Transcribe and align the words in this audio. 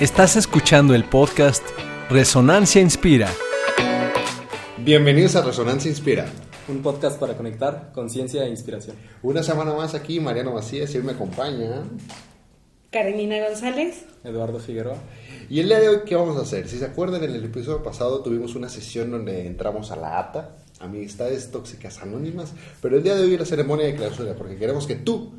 Estás 0.00 0.34
escuchando 0.34 0.92
el 0.96 1.04
podcast 1.04 1.62
Resonancia 2.10 2.82
Inspira. 2.82 3.30
Bienvenidos 4.78 5.36
a 5.36 5.42
Resonancia 5.42 5.88
Inspira. 5.88 6.26
Un 6.66 6.82
podcast 6.82 7.20
para 7.20 7.36
conectar 7.36 7.92
conciencia 7.94 8.44
e 8.44 8.50
inspiración. 8.50 8.96
Una 9.22 9.44
semana 9.44 9.72
más 9.72 9.94
aquí, 9.94 10.18
Mariano 10.18 10.52
Macías, 10.52 10.92
y 10.92 10.98
hoy 10.98 11.04
me 11.04 11.12
acompaña. 11.12 11.84
Karenina 12.90 13.36
González. 13.46 14.04
Eduardo 14.24 14.58
Figueroa. 14.58 14.96
Y 15.48 15.60
el 15.60 15.68
día 15.68 15.78
de 15.78 15.88
hoy, 15.88 15.98
¿qué 16.04 16.16
vamos 16.16 16.38
a 16.38 16.40
hacer? 16.40 16.66
Si 16.68 16.76
se 16.76 16.86
acuerdan, 16.86 17.22
en 17.22 17.30
el 17.30 17.44
episodio 17.44 17.84
pasado 17.84 18.20
tuvimos 18.20 18.56
una 18.56 18.68
sesión 18.68 19.12
donde 19.12 19.46
entramos 19.46 19.92
a 19.92 19.96
la 19.96 20.18
ATA, 20.18 20.56
Amistades 20.80 21.52
Tóxicas 21.52 22.02
Anónimas, 22.02 22.52
pero 22.82 22.96
el 22.96 23.04
día 23.04 23.14
de 23.14 23.22
hoy 23.22 23.34
es 23.34 23.40
la 23.40 23.46
ceremonia 23.46 23.86
de 23.86 23.94
clausura, 23.94 24.34
porque 24.34 24.56
queremos 24.56 24.88
que 24.88 24.96
tú 24.96 25.34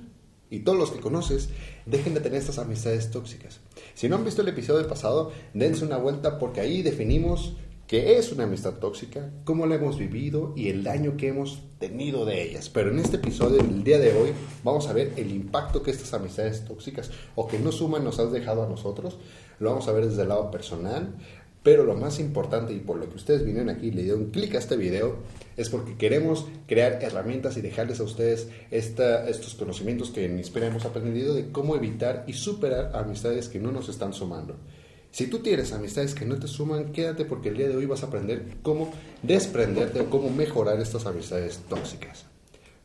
y 0.55 0.59
todos 0.59 0.77
los 0.77 0.91
que 0.91 1.01
conoces 1.01 1.49
dejen 1.85 2.13
de 2.13 2.21
tener 2.21 2.39
estas 2.39 2.59
amistades 2.59 3.11
tóxicas. 3.11 3.59
Si 3.93 4.07
no 4.07 4.15
han 4.15 4.23
visto 4.23 4.41
el 4.41 4.47
episodio 4.47 4.87
pasado, 4.87 5.31
dense 5.53 5.83
una 5.83 5.97
vuelta 5.97 6.39
porque 6.39 6.61
ahí 6.61 6.81
definimos 6.81 7.57
qué 7.87 8.17
es 8.17 8.31
una 8.31 8.45
amistad 8.45 8.75
tóxica, 8.75 9.31
cómo 9.43 9.67
la 9.67 9.75
hemos 9.75 9.97
vivido 9.97 10.53
y 10.55 10.69
el 10.69 10.83
daño 10.83 11.17
que 11.17 11.27
hemos 11.27 11.61
tenido 11.77 12.25
de 12.25 12.41
ellas. 12.41 12.69
Pero 12.69 12.89
en 12.89 12.99
este 12.99 13.17
episodio, 13.17 13.59
el 13.59 13.83
día 13.83 13.99
de 13.99 14.13
hoy, 14.13 14.31
vamos 14.63 14.87
a 14.87 14.93
ver 14.93 15.13
el 15.17 15.29
impacto 15.29 15.83
que 15.83 15.91
estas 15.91 16.13
amistades 16.13 16.63
tóxicas 16.65 17.11
o 17.35 17.47
que 17.47 17.59
no 17.59 17.71
suman 17.71 18.03
nos 18.03 18.19
has 18.19 18.31
dejado 18.31 18.63
a 18.63 18.69
nosotros. 18.69 19.17
Lo 19.59 19.71
vamos 19.71 19.87
a 19.87 19.91
ver 19.91 20.07
desde 20.07 20.23
el 20.23 20.29
lado 20.29 20.51
personal, 20.51 21.15
pero 21.65 21.83
lo 21.83 21.95
más 21.95 22.19
importante 22.19 22.73
y 22.73 22.79
por 22.79 22.97
lo 22.97 23.09
que 23.09 23.15
ustedes 23.15 23.43
vinieron 23.43 23.71
aquí 23.71 23.87
y 23.87 23.91
le 23.91 24.03
dieron 24.03 24.25
clic 24.25 24.53
a 24.53 24.59
este 24.59 24.77
video 24.77 25.15
es 25.57 25.67
porque 25.69 25.95
queremos 25.95 26.45
crear 26.67 26.99
herramientas 27.01 27.57
y 27.57 27.61
dejarles 27.61 27.99
a 27.99 28.03
ustedes 28.03 28.49
esta, 28.69 29.27
estos 29.27 29.55
conocimientos 29.55 30.11
que 30.11 30.25
en 30.25 30.37
Inspira 30.37 30.67
hemos 30.67 30.85
aprendido 30.85 31.33
de 31.33 31.49
cómo 31.49 31.75
evitar 31.75 32.23
y 32.27 32.33
superar 32.33 32.91
amistades 32.93 33.49
que 33.49 33.59
no 33.59 33.71
nos 33.71 33.89
están 33.89 34.13
sumando. 34.13 34.57
Si 35.09 35.25
tú 35.25 35.39
tienes 35.39 35.73
amistades 35.73 36.13
que 36.13 36.23
no 36.23 36.37
te 36.37 36.47
suman, 36.47 36.91
quédate 36.91 37.25
porque 37.25 37.49
el 37.49 37.57
día 37.57 37.67
de 37.67 37.75
hoy 37.75 37.87
vas 37.87 38.03
a 38.03 38.07
aprender 38.07 38.43
cómo 38.61 38.91
desprenderte 39.23 40.01
o 40.01 40.09
cómo 40.11 40.29
mejorar 40.29 40.79
estas 40.79 41.07
amistades 41.07 41.61
tóxicas. 41.67 42.25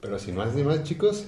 Pero 0.00 0.18
sin 0.18 0.36
más 0.36 0.54
ni 0.54 0.62
más, 0.62 0.84
chicos, 0.84 1.26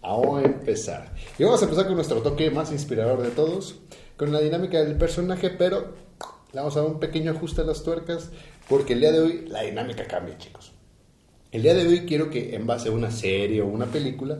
vamos 0.00 0.44
a 0.44 0.46
empezar. 0.46 1.12
Y 1.40 1.42
vamos 1.42 1.60
a 1.60 1.64
empezar 1.64 1.86
con 1.86 1.96
nuestro 1.96 2.22
toque 2.22 2.52
más 2.52 2.70
inspirador 2.70 3.20
de 3.20 3.30
todos, 3.30 3.80
con 4.16 4.30
la 4.30 4.38
dinámica 4.38 4.78
del 4.84 4.96
personaje, 4.96 5.50
pero 5.50 6.06
le 6.52 6.60
vamos 6.60 6.76
a 6.76 6.80
dar 6.80 6.90
un 6.90 7.00
pequeño 7.00 7.32
ajuste 7.32 7.60
a 7.60 7.64
las 7.64 7.82
tuercas 7.82 8.30
porque 8.68 8.94
el 8.94 9.00
día 9.00 9.12
de 9.12 9.20
hoy 9.20 9.44
la 9.48 9.62
dinámica 9.62 10.06
cambia, 10.06 10.38
chicos. 10.38 10.72
El 11.50 11.62
día 11.62 11.74
de 11.74 11.86
hoy 11.86 12.00
quiero 12.00 12.30
que 12.30 12.54
en 12.54 12.66
base 12.66 12.88
a 12.88 12.92
una 12.92 13.10
serie 13.10 13.62
o 13.62 13.66
una 13.66 13.86
película, 13.86 14.38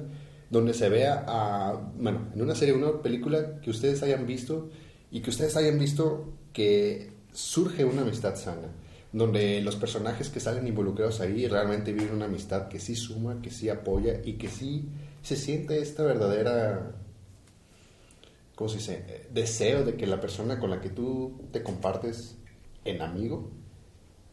donde 0.51 0.75
se 0.75 0.89
vea, 0.89 1.25
a, 1.27 1.73
bueno, 1.97 2.29
en 2.35 2.43
una 2.43 2.55
serie 2.55 2.75
o 2.75 2.79
una 2.79 3.03
película 3.03 3.61
que 3.61 3.71
ustedes 3.71 4.03
hayan 4.03 4.27
visto 4.27 4.71
y 5.11 5.21
que 5.21 5.31
ustedes 5.31 5.57
hayan 5.57 5.79
visto 5.79 6.33
que 6.53 7.13
surge 7.33 7.85
una 7.85 8.03
amistad 8.03 8.37
sana, 8.37 8.69
donde 9.13 9.61
los 9.63 9.77
personajes 9.77 10.29
que 10.29 10.41
salen 10.41 10.67
involucrados 10.67 11.21
ahí 11.21 11.47
realmente 11.47 11.93
viven 11.93 12.15
una 12.15 12.27
amistad 12.27 12.69
que 12.69 12.79
sí 12.79 12.95
suma, 12.95 13.41
que 13.43 13.51
sí 13.51 13.69
apoya 13.69 14.21
y 14.25 14.35
que 14.35 14.49
sí 14.49 14.89
se 15.23 15.37
siente 15.37 15.81
esta 15.81 16.03
verdadera 16.03 16.95
¿cómo 18.59 18.69
se 18.69 18.79
dice? 18.79 19.05
Eh, 19.07 19.29
deseo 19.31 19.85
de 19.85 19.95
que 19.95 20.05
la 20.09 20.21
persona 20.21 20.59
con 20.59 20.71
la 20.71 20.81
que 20.81 20.89
tú 20.89 21.43
te 21.53 21.63
compartes 21.63 22.37
en 22.85 23.03
amigo 23.03 23.53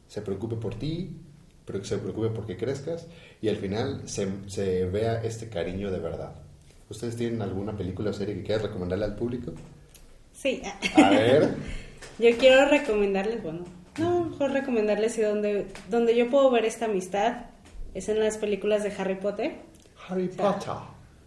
se 0.08 0.24
preocupe 0.24 0.56
por 0.56 0.74
ti, 0.74 1.16
pero 1.64 1.80
que 1.80 1.86
se 1.86 2.00
preocupe 2.00 2.30
porque 2.30 2.58
crezcas 2.58 3.06
y 3.40 3.50
al 3.50 3.58
final 3.58 4.02
se, 4.10 4.28
se 4.48 4.86
vea 4.86 5.22
este 5.24 5.48
cariño 5.48 5.92
de 5.92 6.00
verdad. 6.00 6.34
¿Ustedes 6.90 7.16
tienen 7.16 7.44
alguna 7.44 7.78
película 7.78 8.10
o 8.10 8.14
serie 8.14 8.34
que 8.34 8.42
quieras 8.42 8.64
recomendarle 8.64 9.06
al 9.06 9.16
público? 9.16 9.52
Sí. 10.34 10.60
A 10.96 11.10
ver. 11.12 11.54
yo 12.18 12.36
quiero 12.40 12.68
recomendarles, 12.68 13.44
bueno, 13.44 13.64
no, 14.00 14.26
mejor 14.26 14.54
recomendarles 14.54 15.20
y 15.20 15.22
donde, 15.22 15.68
donde 15.92 16.16
yo 16.16 16.32
puedo 16.32 16.50
ver 16.50 16.66
esta 16.66 16.86
amistad 16.86 17.46
es 17.94 18.10
en 18.10 18.20
las 18.20 18.40
películas 18.40 18.82
de 18.82 18.92
Harry 18.98 19.16
Potter. 19.20 19.58
Harry 20.10 20.30
Potter. 20.30 20.74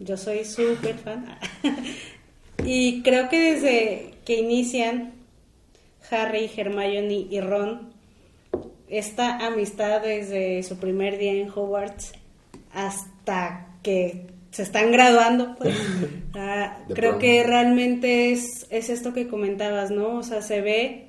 Yo 0.00 0.16
soy 0.16 0.44
súper 0.44 0.96
fan. 0.98 1.38
Y 2.70 3.00
creo 3.00 3.30
que 3.30 3.54
desde 3.54 4.10
que 4.26 4.34
inician 4.34 5.14
Harry, 6.10 6.50
Hermione 6.54 7.26
y 7.30 7.40
Ron, 7.40 7.94
esta 8.90 9.46
amistad 9.46 10.02
desde 10.02 10.62
su 10.64 10.76
primer 10.76 11.16
día 11.16 11.32
en 11.32 11.48
Hogwarts 11.48 12.12
hasta 12.74 13.68
que 13.82 14.26
se 14.50 14.64
están 14.64 14.92
graduando, 14.92 15.56
pues, 15.56 15.74
ah, 16.34 16.76
creo 16.94 17.18
que 17.18 17.42
realmente 17.42 18.32
es, 18.32 18.66
es 18.68 18.90
esto 18.90 19.14
que 19.14 19.28
comentabas, 19.28 19.90
¿no? 19.90 20.18
O 20.18 20.22
sea, 20.22 20.42
se 20.42 20.60
ve 20.60 21.08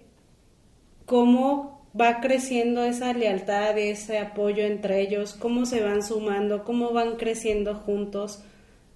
cómo 1.06 1.86
va 2.00 2.22
creciendo 2.22 2.86
esa 2.86 3.12
lealtad, 3.12 3.78
ese 3.78 4.18
apoyo 4.18 4.64
entre 4.64 5.02
ellos, 5.02 5.34
cómo 5.34 5.66
se 5.66 5.84
van 5.84 6.04
sumando, 6.04 6.64
cómo 6.64 6.94
van 6.94 7.18
creciendo 7.18 7.76
juntos 7.76 8.46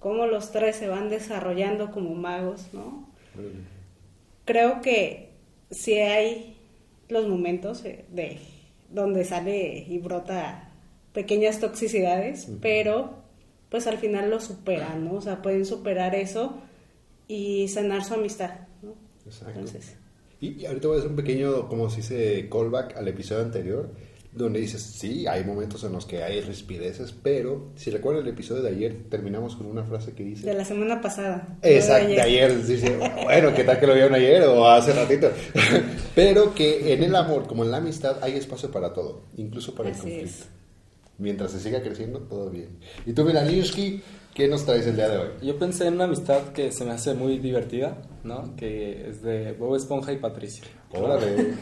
cómo 0.04 0.26
los 0.26 0.52
tres 0.52 0.76
se 0.76 0.86
van 0.86 1.08
desarrollando 1.08 1.90
como 1.90 2.14
magos, 2.14 2.66
¿no? 2.74 3.08
Creo 4.44 4.82
que 4.82 5.30
sí 5.70 5.94
hay 5.94 6.58
los 7.08 7.26
momentos 7.26 7.82
eh, 7.86 8.04
de 8.10 8.38
donde 8.90 9.24
sale 9.24 9.78
y 9.88 9.96
brota 9.96 10.68
pequeñas 11.14 11.58
toxicidades, 11.58 12.48
pero 12.60 13.14
pues 13.70 13.86
al 13.86 13.96
final 13.96 14.28
lo 14.28 14.40
superan, 14.40 15.06
¿no? 15.06 15.14
O 15.14 15.20
sea, 15.22 15.40
pueden 15.40 15.64
superar 15.64 16.14
eso 16.14 16.58
y 17.26 17.68
sanar 17.68 18.04
su 18.04 18.12
amistad, 18.12 18.50
¿no? 18.82 18.92
Exacto. 19.24 19.78
y, 20.38 20.48
y, 20.60 20.66
ahorita 20.66 20.86
voy 20.86 20.96
a 20.96 20.98
hacer 20.98 21.10
un 21.12 21.16
pequeño, 21.16 21.66
como 21.66 21.88
se 21.88 21.96
dice, 21.96 22.50
callback 22.50 22.94
al 22.98 23.08
episodio 23.08 23.42
anterior 23.42 23.88
donde 24.34 24.60
dices, 24.60 24.82
sí, 24.82 25.26
hay 25.26 25.44
momentos 25.44 25.84
en 25.84 25.92
los 25.92 26.06
que 26.06 26.24
hay 26.24 26.40
rispideces, 26.40 27.12
pero 27.12 27.70
si 27.76 27.90
recuerdan 27.90 28.24
el 28.24 28.32
episodio 28.32 28.62
de 28.62 28.70
ayer, 28.70 28.96
terminamos 29.08 29.54
con 29.54 29.66
una 29.66 29.84
frase 29.84 30.12
que 30.12 30.24
dice... 30.24 30.46
De 30.46 30.54
la 30.54 30.64
semana 30.64 31.00
pasada. 31.00 31.56
Exacto, 31.62 32.08
de 32.08 32.20
ayer. 32.20 32.66
dice, 32.66 32.98
bueno, 33.22 33.54
¿qué 33.54 33.62
tal 33.62 33.78
que 33.78 33.86
lo 33.86 33.94
vieron 33.94 34.14
ayer 34.14 34.42
o 34.42 34.68
hace 34.68 34.92
ratito? 34.92 35.30
pero 36.16 36.52
que 36.52 36.92
en 36.92 37.04
el 37.04 37.14
amor, 37.14 37.46
como 37.46 37.64
en 37.64 37.70
la 37.70 37.76
amistad, 37.76 38.16
hay 38.22 38.32
espacio 38.32 38.72
para 38.72 38.92
todo, 38.92 39.22
incluso 39.36 39.74
para 39.74 39.90
el 39.90 39.96
conflicto. 39.96 40.46
Mientras 41.18 41.52
se 41.52 41.60
siga 41.60 41.82
creciendo, 41.82 42.20
todo 42.20 42.50
bien. 42.50 42.78
Y 43.06 43.12
tú, 43.12 43.24
Milaniuski, 43.24 44.02
¿Qué 44.34 44.48
nos 44.48 44.66
traes 44.66 44.84
el 44.88 44.96
día 44.96 45.08
de 45.08 45.16
hoy? 45.16 45.28
Yo 45.42 45.56
pensé 45.60 45.86
en 45.86 45.94
una 45.94 46.04
amistad 46.04 46.48
que 46.52 46.72
se 46.72 46.84
me 46.84 46.90
hace 46.90 47.14
muy 47.14 47.38
divertida, 47.38 47.98
¿no? 48.24 48.56
Que 48.56 49.08
es 49.08 49.22
de 49.22 49.52
Bob 49.52 49.76
Esponja 49.76 50.12
y 50.12 50.16
Patricio. 50.16 50.64
Órale. 50.90 51.54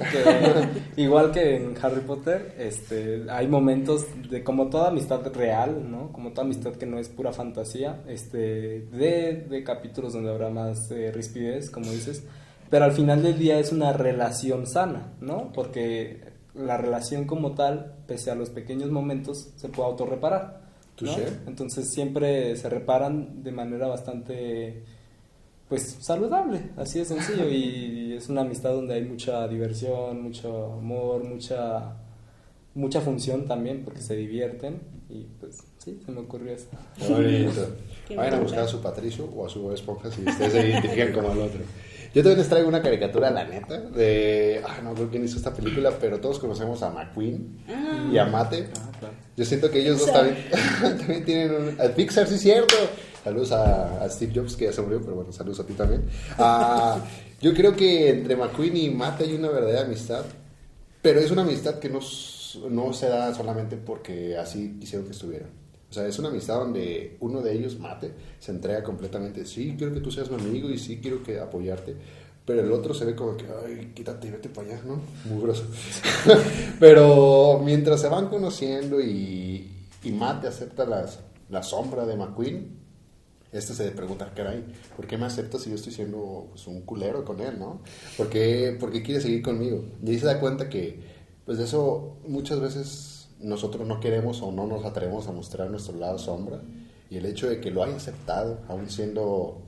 igual 0.96 1.32
que 1.32 1.56
en 1.56 1.74
Harry 1.82 2.00
Potter, 2.00 2.54
este, 2.58 3.26
hay 3.28 3.46
momentos 3.46 4.06
de 4.30 4.42
como 4.42 4.70
toda 4.70 4.88
amistad 4.88 5.20
real, 5.34 5.90
¿no? 5.90 6.10
Como 6.12 6.30
toda 6.30 6.44
amistad 6.44 6.72
que 6.72 6.86
no 6.86 6.98
es 6.98 7.10
pura 7.10 7.34
fantasía, 7.34 8.02
este, 8.08 8.86
de, 8.90 9.46
de 9.50 9.64
capítulos 9.64 10.14
donde 10.14 10.30
habrá 10.30 10.48
más 10.48 10.90
eh, 10.92 11.12
rispidez, 11.12 11.68
como 11.68 11.90
dices. 11.90 12.24
Pero 12.70 12.86
al 12.86 12.92
final 12.92 13.22
del 13.22 13.38
día 13.38 13.58
es 13.58 13.70
una 13.70 13.92
relación 13.92 14.66
sana, 14.66 15.12
¿no? 15.20 15.52
Porque 15.52 16.31
la 16.54 16.76
relación 16.76 17.26
como 17.26 17.52
tal, 17.54 17.96
pese 18.06 18.30
a 18.30 18.34
los 18.34 18.50
pequeños 18.50 18.90
momentos, 18.90 19.50
se 19.56 19.68
puede 19.68 19.88
autorreparar. 19.88 20.62
Entonces 21.46 21.90
siempre 21.90 22.54
se 22.56 22.68
reparan 22.68 23.42
de 23.42 23.50
manera 23.52 23.88
bastante 23.88 24.84
pues 25.68 25.96
saludable, 26.00 26.70
así 26.76 26.98
de 26.98 27.06
sencillo 27.06 27.48
y 27.50 28.12
es 28.12 28.28
una 28.28 28.42
amistad 28.42 28.72
donde 28.74 28.94
hay 28.94 29.04
mucha 29.04 29.48
diversión, 29.48 30.22
mucho 30.22 30.74
amor, 30.74 31.24
mucha 31.24 31.96
mucha 32.74 33.00
función 33.00 33.46
también 33.46 33.82
porque 33.84 34.00
se 34.00 34.16
divierten 34.16 34.80
y 35.08 35.24
pues 35.40 35.58
sí, 35.78 35.98
se 36.04 36.12
me 36.12 36.20
ocurrió 36.20 36.54
eso. 36.54 36.68
Bonito. 37.08 37.68
Vayan 38.16 38.34
a 38.34 38.40
buscar 38.40 38.60
a 38.60 38.68
su 38.68 38.80
Patricio 38.80 39.24
o 39.26 39.46
a 39.46 39.48
su 39.48 39.72
esponja 39.72 40.10
si 40.10 40.22
ustedes 40.24 40.52
se 40.52 40.68
identifican 40.68 41.12
como 41.12 41.32
el 41.32 41.40
otro. 41.40 41.60
Yo 42.14 42.22
también 42.22 42.38
les 42.38 42.48
traigo 42.48 42.68
una 42.68 42.82
caricatura, 42.82 43.30
la 43.30 43.44
neta, 43.44 43.78
de... 43.78 44.62
Ah, 44.68 44.80
no 44.82 44.92
creo 44.92 45.08
quién 45.08 45.24
hizo 45.24 45.38
esta 45.38 45.54
película, 45.54 45.92
pero 45.98 46.20
todos 46.20 46.38
conocemos 46.38 46.82
a 46.82 46.90
McQueen 46.90 47.64
ah. 47.68 48.10
y 48.12 48.18
a 48.18 48.26
Mate. 48.26 48.68
Ah, 48.78 49.08
Yo 49.34 49.44
siento 49.46 49.70
que 49.70 49.80
ellos 49.80 50.00
dos 50.00 50.12
también, 50.12 50.36
también 50.98 51.24
tienen 51.24 51.54
un... 51.54 51.80
A 51.80 51.88
Pixar, 51.88 52.26
sí 52.26 52.36
cierto. 52.36 52.76
Saludos 53.24 53.52
a, 53.52 54.06
Steve 54.10 54.32
Jobs, 54.34 54.56
que 54.56 54.66
ya 54.66 54.72
se 54.72 54.82
murió, 54.82 55.00
pero 55.00 55.14
bueno, 55.14 55.32
saludos 55.32 55.60
a 55.60 55.66
ti 55.66 55.72
también. 55.72 56.04
Ah, 56.38 56.98
yo 57.40 57.54
creo 57.54 57.74
que 57.74 58.10
entre 58.10 58.36
McQueen 58.36 58.76
y 58.76 58.90
Mate 58.90 59.24
hay 59.24 59.34
una 59.34 59.48
verdadera 59.48 59.82
amistad, 59.82 60.24
pero 61.00 61.18
es 61.18 61.30
una 61.30 61.42
amistad 61.42 61.78
que 61.78 61.88
no, 61.88 62.00
no 62.68 62.92
se 62.92 63.08
da 63.08 63.32
solamente 63.34 63.76
porque 63.76 64.36
así 64.36 64.76
quisieron 64.78 65.06
que 65.06 65.12
estuvieran. 65.12 65.61
O 65.92 65.94
sea, 65.94 66.06
es 66.06 66.18
una 66.18 66.30
amistad 66.30 66.54
donde 66.54 67.18
uno 67.20 67.42
de 67.42 67.52
ellos, 67.52 67.78
Mate, 67.78 68.14
se 68.40 68.50
entrega 68.50 68.82
completamente. 68.82 69.44
Sí, 69.44 69.74
quiero 69.76 69.92
que 69.92 70.00
tú 70.00 70.10
seas 70.10 70.30
mi 70.30 70.36
amigo 70.36 70.70
y 70.70 70.78
sí 70.78 71.00
quiero 71.02 71.22
que 71.22 71.38
apoyarte. 71.38 71.94
Pero 72.46 72.62
el 72.62 72.72
otro 72.72 72.94
se 72.94 73.04
ve 73.04 73.14
como 73.14 73.36
que, 73.36 73.44
ay, 73.44 73.92
quítate, 73.94 74.30
vete 74.30 74.48
para 74.48 74.68
allá, 74.68 74.82
¿no? 74.86 75.02
Muy 75.26 75.42
grosso. 75.42 75.64
pero 76.80 77.60
mientras 77.62 78.00
se 78.00 78.08
van 78.08 78.30
conociendo 78.30 79.02
y, 79.02 79.70
y 80.02 80.12
Mate 80.12 80.48
acepta 80.48 80.86
las, 80.86 81.20
la 81.50 81.62
sombra 81.62 82.06
de 82.06 82.16
McQueen, 82.16 82.74
este 83.52 83.74
se 83.74 83.90
pregunta, 83.90 84.32
caray, 84.34 84.64
¿por 84.96 85.06
qué 85.06 85.18
me 85.18 85.26
acepta 85.26 85.58
si 85.58 85.68
yo 85.68 85.76
estoy 85.76 85.92
siendo 85.92 86.46
pues, 86.52 86.66
un 86.68 86.80
culero 86.86 87.22
con 87.22 87.38
él, 87.42 87.58
no? 87.58 87.82
¿Por 88.16 88.30
qué, 88.30 88.78
porque 88.80 89.02
quiere 89.02 89.20
seguir 89.20 89.42
conmigo? 89.42 89.84
Y 90.02 90.08
ahí 90.08 90.18
se 90.18 90.24
da 90.24 90.40
cuenta 90.40 90.70
que, 90.70 91.00
pues 91.44 91.58
eso 91.58 92.16
muchas 92.26 92.60
veces 92.60 93.21
nosotros 93.42 93.86
no 93.86 94.00
queremos 94.00 94.42
o 94.42 94.52
no 94.52 94.66
nos 94.66 94.84
atrevemos 94.84 95.26
a 95.28 95.32
mostrar 95.32 95.70
nuestro 95.70 95.96
lado 95.98 96.18
sombra. 96.18 96.60
Y 97.10 97.18
el 97.18 97.26
hecho 97.26 97.48
de 97.48 97.60
que 97.60 97.70
lo 97.70 97.82
haya 97.82 97.96
aceptado, 97.96 98.60
aún 98.68 98.88
siendo, 98.88 99.62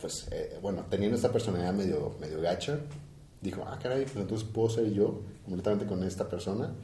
pues, 0.00 0.28
eh, 0.32 0.58
bueno, 0.60 0.86
teniendo 0.90 1.16
esta 1.16 1.30
personalidad 1.30 1.72
medio, 1.72 2.16
medio 2.20 2.40
gacha, 2.40 2.80
dijo, 3.40 3.62
ah, 3.66 3.78
caray, 3.80 4.04
pues 4.04 4.16
entonces 4.16 4.46
puedo 4.52 4.68
ser 4.68 4.92
yo 4.92 5.20
completamente 5.44 5.86
con 5.86 6.02
esta 6.02 6.28
persona 6.28 6.74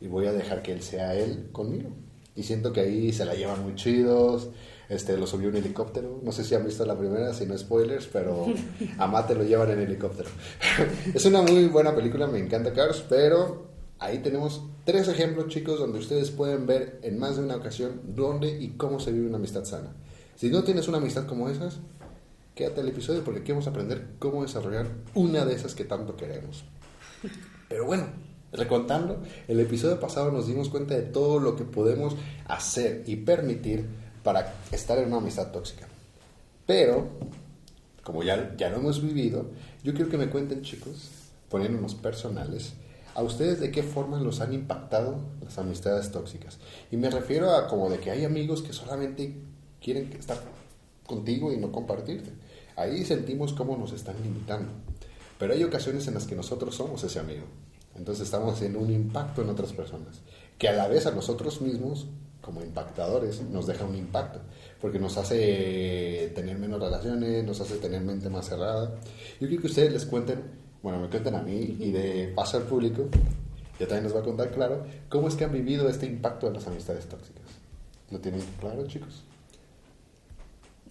y 0.00 0.06
voy 0.06 0.26
a 0.26 0.32
dejar 0.32 0.62
que 0.62 0.72
él 0.72 0.82
sea 0.82 1.14
él 1.14 1.48
conmigo. 1.52 1.90
Y 2.36 2.44
siento 2.44 2.72
que 2.72 2.80
ahí 2.80 3.12
se 3.12 3.24
la 3.24 3.34
llevan 3.34 3.64
muy 3.64 3.74
chidos, 3.74 4.50
este, 4.88 5.16
lo 5.16 5.26
subió 5.26 5.48
un 5.48 5.56
helicóptero. 5.56 6.20
No 6.22 6.32
sé 6.32 6.44
si 6.44 6.54
han 6.54 6.64
visto 6.64 6.86
la 6.86 6.96
primera, 6.96 7.34
si 7.34 7.46
no 7.46 7.58
spoilers, 7.58 8.06
pero 8.06 8.46
a 8.98 9.06
Mate 9.06 9.34
lo 9.34 9.42
llevan 9.42 9.70
en 9.70 9.80
helicóptero. 9.80 10.30
es 11.14 11.24
una 11.26 11.42
muy 11.42 11.66
buena 11.66 11.94
película, 11.94 12.26
me 12.26 12.38
encanta 12.38 12.72
Cars, 12.72 13.04
pero 13.08 13.66
ahí 13.98 14.18
tenemos 14.18 14.62
tres 14.88 15.06
ejemplos, 15.06 15.48
chicos, 15.48 15.78
donde 15.78 15.98
ustedes 15.98 16.30
pueden 16.30 16.66
ver 16.66 16.98
en 17.02 17.18
más 17.18 17.36
de 17.36 17.42
una 17.42 17.56
ocasión 17.56 18.00
dónde 18.06 18.58
y 18.58 18.68
cómo 18.68 18.98
se 19.00 19.12
vive 19.12 19.26
una 19.26 19.36
amistad 19.36 19.66
sana. 19.66 19.92
Si 20.34 20.48
no 20.48 20.64
tienes 20.64 20.88
una 20.88 20.96
amistad 20.96 21.26
como 21.26 21.50
esas, 21.50 21.76
quédate 22.54 22.80
al 22.80 22.88
episodio 22.88 23.22
porque 23.22 23.40
aquí 23.40 23.52
vamos 23.52 23.66
a 23.66 23.70
aprender 23.70 24.12
cómo 24.18 24.40
desarrollar 24.40 24.86
una 25.12 25.44
de 25.44 25.52
esas 25.52 25.74
que 25.74 25.84
tanto 25.84 26.16
queremos. 26.16 26.64
Pero 27.68 27.84
bueno, 27.84 28.06
recontando, 28.50 29.22
el 29.46 29.60
episodio 29.60 30.00
pasado 30.00 30.32
nos 30.32 30.46
dimos 30.46 30.70
cuenta 30.70 30.94
de 30.94 31.02
todo 31.02 31.38
lo 31.38 31.54
que 31.54 31.64
podemos 31.64 32.16
hacer 32.46 33.02
y 33.06 33.16
permitir 33.16 33.84
para 34.24 34.54
estar 34.72 34.96
en 34.96 35.08
una 35.08 35.18
amistad 35.18 35.52
tóxica. 35.52 35.86
Pero, 36.64 37.08
como 38.02 38.22
ya, 38.22 38.56
ya 38.56 38.70
lo 38.70 38.78
hemos 38.78 39.02
vivido, 39.02 39.50
yo 39.84 39.92
quiero 39.92 40.10
que 40.10 40.16
me 40.16 40.30
cuenten, 40.30 40.62
chicos, 40.62 41.10
poniéndonos 41.50 41.94
personales, 41.94 42.72
a 43.18 43.22
ustedes 43.24 43.58
de 43.58 43.72
qué 43.72 43.82
forma 43.82 44.20
los 44.20 44.40
han 44.40 44.52
impactado 44.52 45.18
las 45.42 45.58
amistades 45.58 46.12
tóxicas. 46.12 46.58
Y 46.92 46.96
me 46.96 47.10
refiero 47.10 47.50
a 47.50 47.66
como 47.66 47.90
de 47.90 47.98
que 47.98 48.12
hay 48.12 48.24
amigos 48.24 48.62
que 48.62 48.72
solamente 48.72 49.34
quieren 49.82 50.12
estar 50.12 50.40
contigo 51.04 51.52
y 51.52 51.56
no 51.56 51.72
compartirte. 51.72 52.30
Ahí 52.76 53.04
sentimos 53.04 53.54
cómo 53.54 53.76
nos 53.76 53.92
están 53.92 54.14
limitando. 54.22 54.70
Pero 55.36 55.52
hay 55.52 55.64
ocasiones 55.64 56.06
en 56.06 56.14
las 56.14 56.28
que 56.28 56.36
nosotros 56.36 56.76
somos 56.76 57.02
ese 57.02 57.18
amigo. 57.18 57.42
Entonces 57.96 58.22
estamos 58.22 58.54
haciendo 58.54 58.78
un 58.78 58.92
impacto 58.92 59.42
en 59.42 59.48
otras 59.48 59.72
personas, 59.72 60.20
que 60.56 60.68
a 60.68 60.72
la 60.74 60.86
vez 60.86 61.06
a 61.06 61.10
nosotros 61.10 61.60
mismos 61.60 62.06
como 62.40 62.62
impactadores 62.62 63.42
nos 63.42 63.66
deja 63.66 63.84
un 63.84 63.96
impacto, 63.96 64.38
porque 64.80 65.00
nos 65.00 65.18
hace 65.18 66.30
tener 66.36 66.56
menos 66.56 66.80
relaciones, 66.80 67.44
nos 67.44 67.60
hace 67.60 67.78
tener 67.78 68.00
mente 68.02 68.30
más 68.30 68.46
cerrada. 68.48 68.94
Yo 69.40 69.48
quiero 69.48 69.60
que 69.60 69.66
ustedes 69.66 69.92
les 69.92 70.06
cuenten, 70.06 70.67
bueno, 70.82 71.00
me 71.00 71.08
cuenten 71.08 71.34
a 71.34 71.42
mí 71.42 71.76
y 71.78 71.90
de 71.90 72.32
paso 72.34 72.56
al 72.58 72.64
público, 72.64 73.08
ya 73.78 73.86
también 73.86 74.04
nos 74.04 74.14
va 74.14 74.20
a 74.20 74.24
contar 74.24 74.50
claro, 74.50 74.86
cómo 75.08 75.28
es 75.28 75.34
que 75.34 75.44
han 75.44 75.52
vivido 75.52 75.88
este 75.88 76.06
impacto 76.06 76.48
en 76.48 76.54
las 76.54 76.66
amistades 76.66 77.06
tóxicas. 77.06 77.44
¿Lo 78.10 78.18
tienen 78.18 78.42
claro, 78.60 78.86
chicos? 78.86 79.24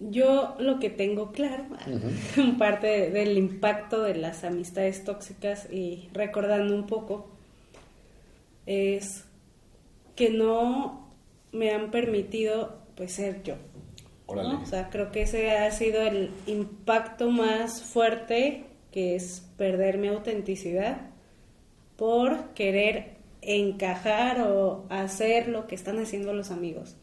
Yo 0.00 0.54
lo 0.60 0.78
que 0.78 0.90
tengo 0.90 1.32
claro, 1.32 1.64
parte 2.58 3.10
del 3.10 3.36
impacto 3.36 4.02
de 4.02 4.14
las 4.14 4.44
amistades 4.44 5.04
tóxicas 5.04 5.68
y 5.72 6.08
recordando 6.12 6.74
un 6.74 6.86
poco, 6.86 7.28
es 8.66 9.24
que 10.14 10.30
no 10.30 11.08
me 11.52 11.72
han 11.72 11.90
permitido 11.90 12.78
pues 12.94 13.12
ser 13.12 13.42
yo. 13.42 13.54
O 14.26 14.66
sea, 14.66 14.90
creo 14.90 15.10
que 15.10 15.22
ese 15.22 15.52
ha 15.52 15.70
sido 15.70 16.02
el 16.02 16.30
impacto 16.46 17.30
más 17.30 17.82
fuerte, 17.82 18.66
que 18.90 19.16
es 19.16 19.46
perder 19.56 19.98
mi 19.98 20.08
autenticidad 20.08 21.10
por 21.96 22.50
querer 22.54 23.16
encajar 23.42 24.40
o 24.42 24.86
hacer 24.88 25.48
lo 25.48 25.66
que 25.66 25.74
están 25.74 25.98
haciendo 25.98 26.32
los 26.32 26.50
amigos. 26.50 26.96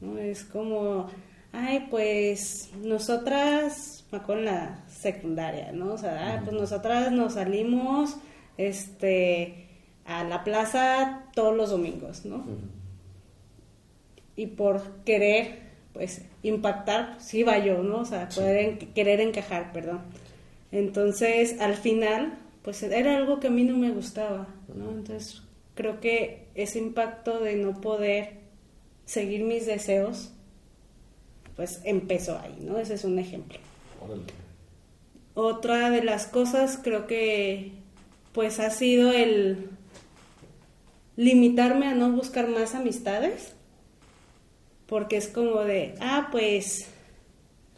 ¿no? 0.00 0.18
Es 0.18 0.44
como, 0.44 1.08
ay, 1.52 1.86
pues 1.90 2.70
nosotras, 2.82 4.04
con 4.26 4.44
la 4.44 4.84
secundaria, 4.88 5.72
¿no? 5.72 5.94
O 5.94 5.98
sea, 5.98 6.40
pues 6.44 6.56
nosotras 6.56 7.10
nos 7.10 7.34
salimos 7.34 8.16
este, 8.56 9.66
a 10.04 10.24
la 10.24 10.44
plaza 10.44 11.24
todos 11.34 11.56
los 11.56 11.70
domingos, 11.70 12.24
¿no? 12.24 12.44
y 14.36 14.46
por 14.48 14.82
querer, 15.04 15.58
pues, 15.92 16.22
impactar, 16.42 17.16
sí 17.20 17.42
va 17.42 17.58
yo, 17.58 17.82
¿no? 17.82 18.00
O 18.00 18.04
sea, 18.04 18.28
poder 18.28 18.78
querer 18.78 19.20
encajar, 19.20 19.72
perdón. 19.72 20.00
Entonces, 20.74 21.60
al 21.60 21.76
final, 21.76 22.36
pues 22.62 22.82
era 22.82 23.16
algo 23.16 23.38
que 23.38 23.46
a 23.46 23.50
mí 23.50 23.62
no 23.62 23.76
me 23.76 23.92
gustaba, 23.92 24.48
¿no? 24.74 24.90
Entonces, 24.90 25.40
creo 25.76 26.00
que 26.00 26.48
ese 26.56 26.80
impacto 26.80 27.38
de 27.38 27.54
no 27.54 27.80
poder 27.80 28.40
seguir 29.04 29.44
mis 29.44 29.66
deseos, 29.66 30.32
pues 31.54 31.80
empezó 31.84 32.40
ahí, 32.40 32.58
¿no? 32.60 32.78
Ese 32.78 32.94
es 32.94 33.04
un 33.04 33.20
ejemplo. 33.20 33.60
Otra 35.34 35.90
de 35.90 36.02
las 36.02 36.26
cosas 36.26 36.76
creo 36.82 37.06
que 37.06 37.70
pues 38.32 38.58
ha 38.58 38.70
sido 38.70 39.12
el 39.12 39.68
limitarme 41.14 41.86
a 41.86 41.94
no 41.94 42.10
buscar 42.10 42.48
más 42.48 42.74
amistades 42.74 43.52
porque 44.88 45.18
es 45.18 45.28
como 45.28 45.60
de, 45.60 45.94
ah, 46.00 46.30
pues 46.32 46.88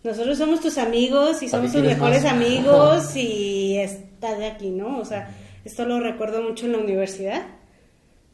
nosotros 0.03 0.39
somos 0.39 0.61
tus 0.61 0.79
amigos 0.79 1.43
y 1.43 1.49
somos 1.49 1.73
tus 1.73 1.83
mejores 1.83 2.25
amigos 2.25 3.17
y 3.17 3.77
estás 3.79 4.39
de 4.39 4.47
aquí, 4.47 4.71
¿no? 4.71 4.99
O 4.99 5.05
sea, 5.05 5.35
esto 5.65 5.85
lo 5.85 6.01
recuerdo 6.01 6.43
mucho 6.43 6.67
en 6.67 6.73
la 6.73 6.79
universidad, 6.79 7.43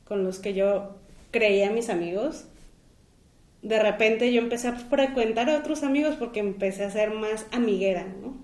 con 0.05 0.25
los 0.25 0.39
que 0.39 0.55
yo 0.55 0.97
creía 1.31 1.71
mis 1.71 1.89
amigos. 1.89 2.45
De 3.63 3.79
repente 3.79 4.33
yo 4.33 4.41
empecé 4.41 4.69
a 4.69 4.73
frecuentar 4.75 5.49
a 5.49 5.59
otros 5.59 5.83
amigos 5.83 6.17
porque 6.19 6.41
empecé 6.41 6.85
a 6.85 6.91
ser 6.91 7.11
más 7.11 7.47
amiguera, 7.53 8.05
¿no? 8.05 8.37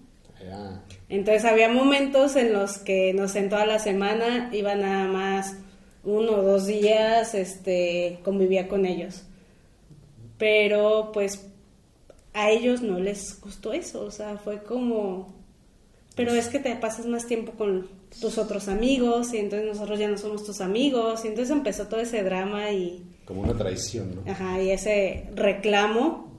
Entonces 1.09 1.45
había 1.45 1.69
momentos 1.69 2.37
en 2.37 2.53
los 2.53 2.79
que 2.79 3.13
no 3.13 3.29
sé, 3.29 3.41
en 3.41 3.49
toda 3.49 3.67
la 3.67 3.79
semana 3.79 4.49
iba 4.53 4.75
nada 4.75 5.07
más 5.09 5.57
uno 6.05 6.33
o 6.33 6.43
dos 6.43 6.67
días, 6.67 7.35
este, 7.35 8.21
convivía 8.23 8.69
con 8.69 8.87
ellos 8.87 9.25
pero 10.39 11.11
pues 11.13 11.45
a 12.39 12.51
ellos 12.51 12.83
no 12.83 13.01
les 13.01 13.41
gustó 13.41 13.73
eso, 13.73 14.05
o 14.05 14.13
sea, 14.13 14.37
fue 14.37 14.63
como, 14.63 15.35
pero 16.15 16.33
es 16.33 16.47
que 16.47 16.61
te 16.61 16.77
pasas 16.77 17.07
más 17.07 17.27
tiempo 17.27 17.51
con 17.53 17.89
tus 18.21 18.39
otros 18.39 18.69
amigos 18.69 19.35
y 19.35 19.39
entonces 19.39 19.67
nosotros 19.67 19.99
ya 19.99 20.09
no 20.09 20.17
somos 20.17 20.45
tus 20.45 20.61
amigos 20.61 21.25
y 21.25 21.29
entonces 21.29 21.51
empezó 21.51 21.89
todo 21.89 21.99
ese 21.99 22.23
drama 22.23 22.71
y... 22.71 23.05
Como 23.25 23.43
una 23.43 23.55
traición, 23.55 24.15
¿no? 24.15 24.31
Ajá, 24.31 24.63
y 24.63 24.71
ese 24.71 25.29
reclamo 25.35 26.33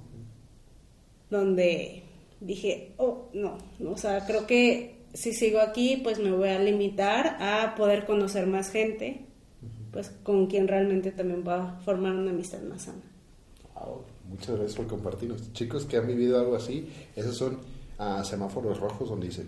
donde 1.29 2.03
dije, 2.39 2.93
oh, 2.95 3.25
no, 3.33 3.57
o 3.85 3.97
sea, 3.97 4.25
creo 4.25 4.47
que 4.47 5.03
si 5.13 5.33
sigo 5.33 5.59
aquí, 5.59 5.99
pues 6.01 6.17
me 6.17 6.31
voy 6.31 6.47
a 6.47 6.59
limitar 6.59 7.35
a 7.41 7.75
poder 7.75 8.05
conocer 8.05 8.47
más 8.47 8.71
gente, 8.71 9.25
pues 9.91 10.11
con 10.23 10.47
quien 10.47 10.69
realmente 10.69 11.11
también 11.11 11.43
va 11.45 11.71
a 11.71 11.79
formar 11.81 12.13
una 12.13 12.31
amistad 12.31 12.61
más 12.61 12.83
sana. 12.83 13.08
Muchas 14.39 14.55
gracias 14.55 14.77
por 14.77 14.87
compartirnos. 14.87 15.51
Chicos 15.51 15.83
que 15.83 15.97
han 15.97 16.07
vivido 16.07 16.39
algo 16.39 16.55
así, 16.55 16.89
esos 17.13 17.35
son 17.35 17.57
ah, 17.97 18.23
semáforos 18.23 18.79
rojos 18.79 19.09
donde 19.09 19.27
dice 19.27 19.43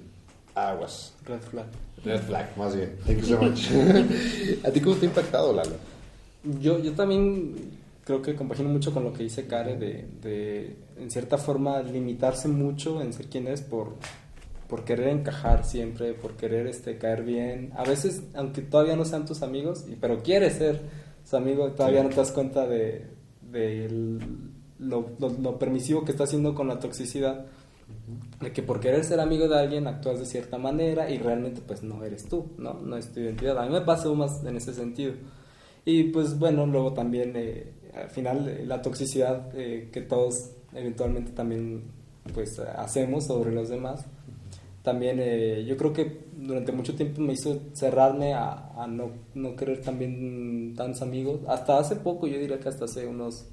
aguas. 0.53 1.13
Red 1.25 1.39
flag. 1.39 1.65
Red 2.03 2.21
flag, 2.23 2.57
más 2.57 2.75
bien. 2.75 2.97
Thank 3.05 3.19
you 3.19 3.25
so 3.25 3.41
much. 3.41 3.71
¿A 4.65 4.69
ti 4.69 4.81
cómo 4.81 4.97
te 4.97 5.05
ha 5.05 5.09
impactado, 5.09 5.53
Lalo? 5.53 5.75
Yo, 6.59 6.79
yo 6.79 6.91
también 6.91 7.55
creo 8.03 8.21
que 8.21 8.35
compagino 8.35 8.67
mucho 8.67 8.93
con 8.93 9.05
lo 9.05 9.13
que 9.13 9.23
dice 9.23 9.47
Kare 9.47 9.77
de, 9.77 10.09
de, 10.21 10.75
en 10.97 11.09
cierta 11.09 11.37
forma, 11.37 11.81
limitarse 11.81 12.49
mucho 12.49 13.01
en 13.01 13.13
ser 13.13 13.27
quien 13.27 13.47
es 13.47 13.61
por, 13.61 13.95
por 14.67 14.83
querer 14.83 15.07
encajar 15.07 15.63
siempre, 15.63 16.13
por 16.13 16.33
querer 16.33 16.67
este, 16.67 16.97
caer 16.97 17.23
bien. 17.23 17.71
A 17.77 17.85
veces, 17.85 18.23
aunque 18.33 18.61
todavía 18.61 18.97
no 18.97 19.05
sean 19.05 19.25
tus 19.25 19.41
amigos, 19.41 19.85
pero 20.01 20.21
quieres 20.21 20.55
ser 20.55 20.81
su 21.23 21.37
amigo, 21.37 21.71
todavía 21.71 22.03
no 22.03 22.09
te 22.09 22.17
das 22.17 22.33
cuenta 22.33 22.67
de, 22.67 23.07
de 23.41 23.87
lo, 24.81 25.59
permisivo 25.59 26.03
que 26.03 26.11
está 26.11 26.23
haciendo 26.25 26.55
con 26.55 26.67
la 26.67 26.79
toxicidad, 26.79 27.45
de 28.41 28.51
que 28.51 28.63
por 28.63 28.79
querer 28.79 29.03
ser 29.03 29.19
amigo 29.19 29.47
de 29.47 29.59
alguien 29.59 29.87
actúas 29.87 30.19
de 30.19 30.25
cierta 30.25 30.57
manera 30.57 31.09
y 31.09 31.17
realmente 31.17 31.61
pues 31.65 31.83
no 31.83 32.03
eres 32.03 32.27
tú, 32.27 32.47
¿no? 32.57 32.73
No 32.73 32.97
es 32.97 33.11
tu 33.11 33.19
identidad. 33.19 33.57
A 33.59 33.65
mí 33.65 33.71
me 33.71 33.81
pasó 33.81 34.15
más 34.15 34.43
en 34.43 34.55
ese 34.57 34.73
sentido. 34.73 35.13
Y 35.85 36.05
pues 36.05 36.37
bueno, 36.37 36.65
luego 36.65 36.93
también 36.93 37.33
eh, 37.35 37.73
al 37.93 38.09
final 38.09 38.47
eh, 38.47 38.65
la 38.65 38.81
toxicidad 38.81 39.49
eh, 39.55 39.89
que 39.91 40.01
todos 40.01 40.51
eventualmente 40.73 41.31
también 41.31 41.83
pues 42.33 42.59
hacemos 42.59 43.25
sobre 43.25 43.51
los 43.51 43.69
demás, 43.69 44.05
también 44.83 45.17
yo 45.65 45.75
creo 45.75 45.91
que 45.91 46.25
durante 46.37 46.71
mucho 46.71 46.95
tiempo 46.95 47.19
me 47.21 47.33
hizo 47.33 47.59
cerrarme 47.73 48.33
a, 48.33 48.71
a 48.75 48.87
no, 48.87 49.11
no, 49.33 49.55
querer 49.55 49.81
también 49.81 50.73
tantos 50.75 51.01
amigos. 51.01 51.41
Hasta 51.47 51.79
hace 51.79 51.97
poco, 51.97 52.27
yo 52.27 52.39
diría 52.39 52.59
que 52.59 52.69
hasta 52.69 52.85
hace 52.85 53.05
unos 53.05 53.47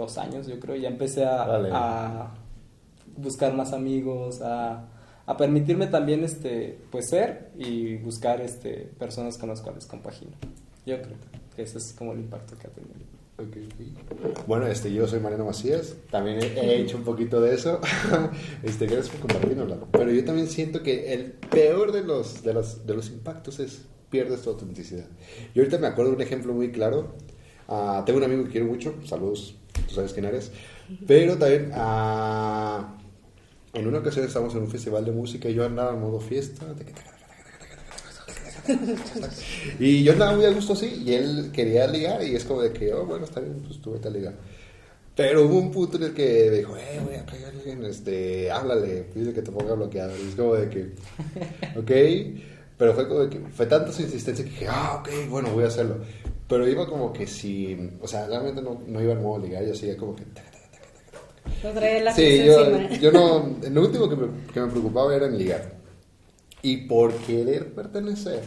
dos 0.00 0.18
años, 0.18 0.46
yo 0.46 0.58
creo, 0.58 0.76
ya 0.76 0.88
empecé 0.88 1.24
a, 1.24 1.46
Vale. 1.46 1.70
a 1.72 2.34
buscar 3.16 3.54
más 3.54 3.72
amigos, 3.72 4.40
a, 4.42 4.88
a 5.26 5.36
permitirme 5.36 5.86
también, 5.86 6.24
este, 6.24 6.78
pues 6.90 7.08
ser 7.08 7.50
y 7.58 7.96
buscar, 7.96 8.40
este, 8.40 8.90
personas 8.98 9.38
con 9.38 9.48
las 9.48 9.60
cuales 9.60 9.86
compagino. 9.86 10.32
Yo 10.86 11.00
creo 11.00 11.16
que 11.54 11.62
ese 11.62 11.78
es 11.78 11.92
como 11.92 12.12
el 12.12 12.20
impacto 12.20 12.56
que 12.58 12.66
ha 12.66 12.70
tenido. 12.70 13.10
Bueno, 14.46 14.66
este, 14.66 14.92
yo 14.92 15.06
soy 15.06 15.20
Mariano 15.20 15.46
Macías, 15.46 15.94
también 16.10 16.40
he, 16.42 16.46
he 16.46 16.80
hecho 16.80 16.98
un 16.98 17.04
poquito 17.04 17.40
de 17.40 17.54
eso. 17.54 17.80
Este, 18.62 18.86
gracias 18.86 19.08
por 19.08 19.20
compartirnoslo. 19.20 19.88
Pero 19.92 20.10
yo 20.10 20.24
también 20.24 20.48
siento 20.48 20.82
que 20.82 21.14
el 21.14 21.32
peor 21.32 21.92
de 21.92 22.02
los, 22.02 22.42
de 22.42 22.52
los, 22.52 22.86
de 22.86 22.94
los 22.94 23.08
impactos 23.08 23.58
es 23.60 23.86
pierdes 24.10 24.42
tu 24.42 24.50
autenticidad. 24.50 25.06
Yo 25.54 25.62
ahorita 25.62 25.78
me 25.78 25.86
acuerdo 25.86 26.10
de 26.10 26.16
un 26.16 26.22
ejemplo 26.22 26.52
muy 26.52 26.72
claro. 26.72 27.14
Ah, 27.70 28.02
tengo 28.04 28.18
un 28.18 28.24
amigo 28.24 28.44
que 28.44 28.50
quiero 28.50 28.66
mucho, 28.66 28.96
saludos, 29.06 29.54
tú 29.88 29.94
sabes 29.94 30.12
quién 30.12 30.24
eres. 30.24 30.50
Pero 31.06 31.38
también, 31.38 31.70
ah, 31.74 32.96
en 33.72 33.86
una 33.86 33.98
ocasión 33.98 34.26
estábamos 34.26 34.54
en 34.56 34.62
un 34.62 34.68
festival 34.68 35.04
de 35.04 35.12
música 35.12 35.48
y 35.48 35.54
yo 35.54 35.64
andaba 35.64 35.94
en 35.94 36.00
modo 36.00 36.18
fiesta. 36.20 36.66
Y 39.78 40.02
yo 40.02 40.12
andaba 40.12 40.36
muy 40.36 40.44
a 40.44 40.50
gusto 40.50 40.72
así, 40.72 41.02
y 41.04 41.14
él 41.14 41.50
quería 41.52 41.86
ligar, 41.86 42.22
y 42.22 42.34
es 42.34 42.44
como 42.44 42.62
de 42.62 42.72
que, 42.72 42.92
oh, 42.92 43.06
bueno, 43.06 43.24
está 43.24 43.40
bien, 43.40 43.62
pues 43.66 43.80
tú 43.80 43.92
vete 43.92 44.08
a 44.08 44.10
ligar. 44.10 44.34
Pero 45.14 45.46
hubo 45.46 45.58
un 45.58 45.70
punto 45.70 45.96
en 45.96 46.04
el 46.04 46.14
que 46.14 46.48
me 46.50 46.56
dijo, 46.58 46.76
eh, 46.76 47.00
voy 47.04 47.14
a 47.14 47.24
caer 47.26 47.46
alguien, 47.46 47.84
este, 47.84 48.50
háblale, 48.50 49.04
pide 49.14 49.32
que 49.32 49.42
te 49.42 49.52
ponga 49.52 49.74
bloqueado. 49.74 50.12
Y 50.16 50.28
es 50.28 50.34
como 50.34 50.54
de 50.54 50.68
que, 50.68 50.92
ok, 51.78 52.42
pero 52.76 52.94
fue 52.94 53.08
como 53.08 53.20
de 53.20 53.30
que, 53.30 53.38
fue 53.50 53.66
tanta 53.66 53.92
su 53.92 54.02
insistencia 54.02 54.44
que 54.44 54.50
dije, 54.50 54.66
ah, 54.68 55.00
ok, 55.00 55.28
bueno, 55.28 55.50
voy 55.50 55.64
a 55.64 55.68
hacerlo. 55.68 55.98
Pero 56.50 56.68
iba 56.68 56.86
como 56.86 57.12
que 57.12 57.26
si, 57.26 57.78
o 58.02 58.06
sea, 58.08 58.26
realmente 58.26 58.60
no, 58.60 58.82
no 58.86 59.00
iba 59.00 59.12
en 59.12 59.22
modo 59.22 59.38
ligar, 59.42 59.64
yo 59.64 59.74
seguía 59.74 59.96
como 59.96 60.16
que, 60.16 60.24
Lo 61.62 61.70
traía 61.70 62.02
la 62.02 62.12
Sí, 62.12 62.42
yo, 62.44 62.88
yo 63.00 63.12
no, 63.12 63.56
lo 63.70 63.80
último 63.82 64.08
que 64.08 64.16
me, 64.16 64.26
que 64.52 64.60
me 64.60 64.66
preocupaba 64.66 65.14
era 65.14 65.26
en 65.26 65.38
ligar. 65.38 65.74
Y 66.62 66.88
por 66.88 67.14
querer 67.14 67.72
pertenecer, 67.72 68.40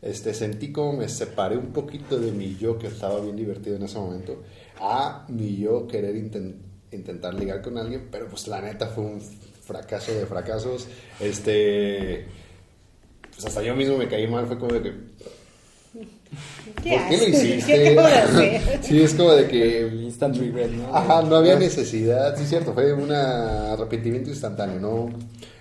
este, 0.00 0.32
sentí 0.32 0.72
como 0.72 0.94
me 0.94 1.08
separé 1.08 1.56
un 1.58 1.72
poquito 1.72 2.18
de 2.18 2.32
mi 2.32 2.56
yo 2.56 2.78
que 2.78 2.86
estaba 2.86 3.20
bien 3.20 3.36
divertido 3.36 3.76
en 3.76 3.82
ese 3.82 3.98
momento, 3.98 4.42
a 4.80 5.26
mi 5.28 5.58
yo 5.58 5.86
querer 5.86 6.16
inten- 6.16 6.56
intentar 6.92 7.34
ligar 7.34 7.60
con 7.62 7.76
alguien, 7.76 8.08
pero 8.10 8.26
pues 8.28 8.48
la 8.48 8.60
neta 8.62 8.86
fue 8.86 9.04
un 9.04 9.20
fracaso 9.20 10.12
de 10.14 10.24
fracasos. 10.24 10.88
Este, 11.20 12.24
pues 13.30 13.44
hasta 13.44 13.62
yo 13.62 13.76
mismo 13.76 13.98
me 13.98 14.08
caí 14.08 14.26
mal, 14.26 14.46
fue 14.46 14.58
como 14.58 14.72
de 14.72 14.82
que, 14.82 14.92
¿por 16.74 16.82
¿Qué 16.82 17.00
qué 17.08 17.16
lo 17.16 17.28
hiciste? 17.28 17.72
¿Qué 17.72 18.60
sí, 18.82 19.02
es 19.02 19.14
como 19.14 19.32
de 19.32 19.46
que 19.48 19.88
instant 20.02 20.36
regret, 20.36 20.70
¿no? 20.70 20.94
Ajá, 20.94 21.22
no 21.22 21.36
había 21.36 21.58
necesidad, 21.58 22.36
sí, 22.36 22.44
cierto, 22.46 22.72
fue 22.72 22.92
un 22.92 23.10
arrepentimiento 23.12 24.30
instantáneo, 24.30 24.80
no, 24.80 25.10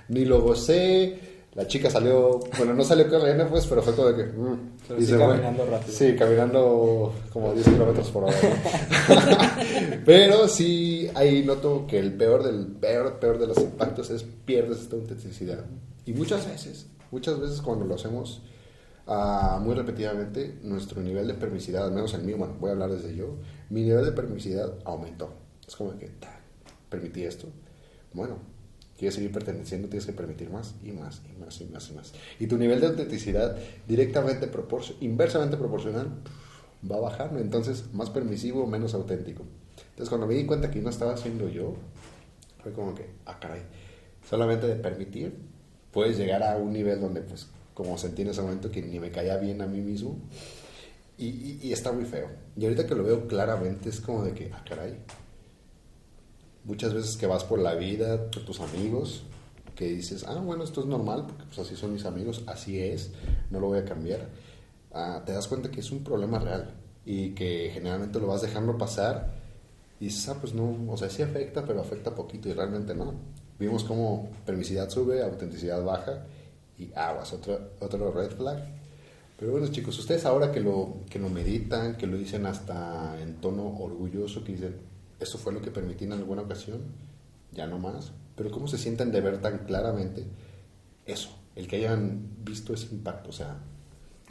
ni 0.10 0.26
lo 0.26 0.42
gocé, 0.42 1.20
la 1.58 1.66
chica 1.66 1.90
salió, 1.90 2.40
bueno, 2.56 2.76
no 2.76 2.84
salió 2.84 3.10
corriendo, 3.10 3.48
pues, 3.48 3.66
pero 3.66 3.82
fue 3.82 3.96
como 3.96 4.10
de 4.10 4.16
que, 4.16 4.32
mm, 4.32 4.60
Pero 4.88 5.00
y 5.00 5.02
sí 5.02 5.08
se 5.12 5.18
fue. 5.18 5.28
caminando 5.28 5.66
rápido. 5.66 5.98
Sí, 5.98 6.16
caminando 6.16 7.14
como 7.34 7.52
10 7.52 7.68
kilómetros 7.68 8.12
por 8.12 8.26
hora. 8.26 8.36
¿no? 8.44 9.98
pero 10.06 10.48
sí, 10.48 11.10
ahí 11.16 11.44
noto 11.44 11.88
que 11.88 11.98
el 11.98 12.14
peor 12.14 12.44
del 12.44 12.68
peor, 12.68 13.18
peor 13.20 13.40
de 13.40 13.48
los 13.48 13.58
impactos 13.58 14.12
es 14.12 14.22
pierdes 14.22 14.82
esta 14.82 14.98
autenticidad. 14.98 15.66
Y 16.06 16.14
muchas 16.14 16.48
veces, 16.48 16.86
muchas 17.10 17.40
veces 17.40 17.60
cuando 17.64 17.86
lo 17.86 17.96
hacemos 17.96 18.44
ah, 19.08 19.60
muy 19.62 19.74
repetidamente, 19.76 20.60
nuestro 20.64 21.02
nivel 21.02 21.28
de 21.28 21.34
permisividad, 21.34 21.86
al 21.86 21.94
menos 21.94 22.14
el 22.14 22.24
mío, 22.24 22.38
bueno, 22.38 22.56
voy 22.60 22.70
a 22.70 22.74
hablar 22.74 22.92
desde 22.92 23.16
yo, 23.16 23.38
mi 23.70 23.84
nivel 23.84 24.06
de 24.06 24.12
permisividad 24.12 24.74
aumentó. 24.86 25.34
Es 25.68 25.76
como 25.76 25.98
que, 25.98 26.08
ta, 26.08 26.40
permití 26.90 27.24
esto. 27.24 27.48
Bueno, 28.14 28.38
quieres 28.98 29.16
seguir 29.16 29.32
perteneciendo, 29.32 29.90
tienes 29.90 30.06
que 30.06 30.14
permitir 30.14 30.50
más 30.50 30.76
y 30.84 30.92
más 30.92 31.22
y 31.34 31.40
más 31.40 31.60
y 31.62 31.66
más 31.66 31.90
y 31.90 31.94
más. 31.94 32.14
Y 32.40 32.48
tu 32.48 32.58
nivel 32.58 32.80
de 32.82 32.88
autenticidad 32.88 33.58
directamente 33.88 34.52
proporcio- 34.52 34.96
inversamente 35.02 35.58
proporcional 35.58 36.08
va 36.90 36.98
a 36.98 37.02
bajar, 37.02 37.32
entonces 37.38 37.86
más 37.94 38.10
permisivo, 38.10 38.66
menos 38.68 38.94
auténtico. 38.94 39.44
Entonces 39.90 40.10
cuando 40.10 40.28
me 40.28 40.34
di 40.36 40.46
cuenta 40.46 40.72
que 40.72 40.82
no 40.82 40.90
estaba 40.90 41.18
siendo 41.18 41.50
yo, 41.50 41.76
fue 42.64 42.72
como 42.74 42.96
que, 42.96 43.10
ah, 43.26 43.40
caray, 43.40 43.62
solamente 44.28 44.68
de 44.68 44.76
permitir, 44.76 45.36
puedes 45.92 46.18
llegar 46.18 46.44
a 46.44 46.58
un 46.58 46.72
nivel 46.74 47.00
donde, 47.02 47.22
pues, 47.22 47.48
como 47.78 47.96
sentí 48.00 48.24
en 48.24 48.30
ese 48.30 48.42
momento 48.42 48.72
que 48.72 48.82
ni 48.82 49.00
me 49.00 49.12
caía 49.12 49.38
bien 49.38 49.62
a 49.62 49.68
mí 49.68 49.82
mismo, 49.82 50.18
y, 51.16 51.28
y- 51.28 51.60
y 51.62 51.74
está 51.74 51.92
muy 51.92 52.06
feo. 52.06 52.28
Y 52.58 52.64
ahorita 52.64 52.88
que 52.88 52.96
lo 52.96 53.04
veo 53.04 53.28
claramente 53.28 53.90
es 53.90 54.02
como 54.02 54.24
de 54.24 54.34
que, 54.34 54.52
ah, 54.52 54.64
caray, 54.68 54.98
muchas 56.64 56.92
veces 56.96 57.18
que 57.18 57.28
vas 57.28 57.44
por 57.44 57.60
la 57.60 57.76
vida 57.76 58.32
con 58.32 58.46
tus 58.46 58.60
amigos, 58.62 59.24
que 59.76 59.86
dices, 59.90 60.26
ah, 60.28 60.34
bueno, 60.44 60.64
esto 60.64 60.82
es 60.82 60.88
normal, 60.88 61.26
porque 61.28 61.44
pues 61.46 61.60
así 61.60 61.76
son 61.76 61.94
mis 61.94 62.06
amigos, 62.06 62.42
así 62.48 62.80
es, 62.80 63.12
no 63.52 63.60
lo 63.60 63.68
voy 63.68 63.78
a 63.78 63.86
cambiar, 63.86 64.28
ah, 64.92 65.22
te 65.24 65.34
das 65.34 65.48
cuenta 65.48 65.70
que 65.70 65.82
es 65.82 65.92
un 65.92 66.04
problema 66.04 66.40
real 66.40 66.72
y 67.06 67.36
que 67.36 67.70
generalmente 67.74 68.20
lo 68.20 68.26
vas 68.26 68.42
dejando 68.42 68.76
pasar 68.76 69.36
y 70.00 70.06
dices, 70.06 70.28
ah, 70.30 70.38
pues 70.42 70.56
no, 70.56 70.76
o 70.92 70.98
sea, 70.98 71.12
sí 71.12 71.22
afecta, 71.22 71.64
pero 71.64 71.80
afecta 71.82 72.16
poquito 72.16 72.50
y 72.50 72.54
realmente 72.54 72.96
no. 72.96 73.14
Vimos 73.60 73.84
cómo 73.84 74.30
permisividad 74.48 74.90
sube, 74.90 75.22
autenticidad 75.24 75.84
baja 75.84 76.26
y 76.78 76.92
aguas, 76.96 77.34
otro, 77.34 77.72
otro 77.80 78.12
red 78.12 78.32
flag. 78.32 78.64
Pero 79.38 79.52
bueno, 79.52 79.68
chicos, 79.68 79.98
ustedes 80.00 80.26
ahora 80.26 80.52
que 80.52 80.60
lo, 80.60 81.02
que 81.10 81.20
lo 81.20 81.30
meditan, 81.30 81.96
que 81.96 82.08
lo 82.08 82.18
dicen 82.18 82.46
hasta 82.46 83.20
en 83.22 83.36
tono 83.36 83.68
orgulloso, 83.68 84.44
que 84.44 84.54
dicen, 84.54 84.76
esto 85.20 85.38
fue 85.38 85.54
lo 85.54 85.62
que 85.62 85.72
permití 85.72 86.06
en 86.06 86.14
alguna 86.14 86.42
ocasión, 86.42 86.82
ya 87.52 87.68
no 87.68 87.78
más. 87.78 88.12
Pero 88.36 88.52
¿cómo 88.52 88.68
se 88.68 88.78
sienten 88.78 89.12
de 89.12 89.22
ver 89.22 89.40
tan 89.40 89.60
claramente 89.60 90.26
eso? 91.06 91.30
El 91.56 91.68
que 91.68 91.78
hayan 91.78 92.30
visto 92.44 92.74
ese 92.74 92.94
impacto. 92.94 93.30
O 93.30 93.34
sea, 93.34 93.60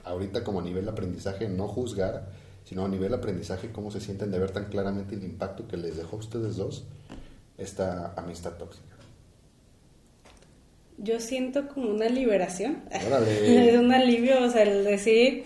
ahorita 0.04 0.42
como 0.42 0.60
a 0.60 0.62
nivel 0.62 0.88
aprendizaje, 0.88 1.48
no 1.48 1.68
juzgar, 1.68 2.30
sino 2.64 2.84
a 2.84 2.88
nivel 2.88 3.14
aprendizaje, 3.14 3.70
¿cómo 3.70 3.90
se 3.90 4.00
sienten 4.00 4.30
de 4.30 4.38
ver 4.38 4.50
tan 4.50 4.66
claramente 4.66 5.14
el 5.14 5.24
impacto 5.24 5.68
que 5.68 5.76
les 5.76 5.96
dejó 5.96 6.16
a 6.16 6.20
ustedes 6.20 6.56
dos 6.56 6.84
esta 7.58 8.12
amistad 8.16 8.52
tóxica? 8.54 8.95
Yo 10.98 11.20
siento 11.20 11.68
como 11.68 11.90
una 11.90 12.08
liberación. 12.08 12.82
Órale. 13.06 13.68
Es 13.70 13.78
un 13.78 13.92
alivio, 13.92 14.42
o 14.42 14.50
sea, 14.50 14.62
el 14.62 14.84
decir, 14.84 15.44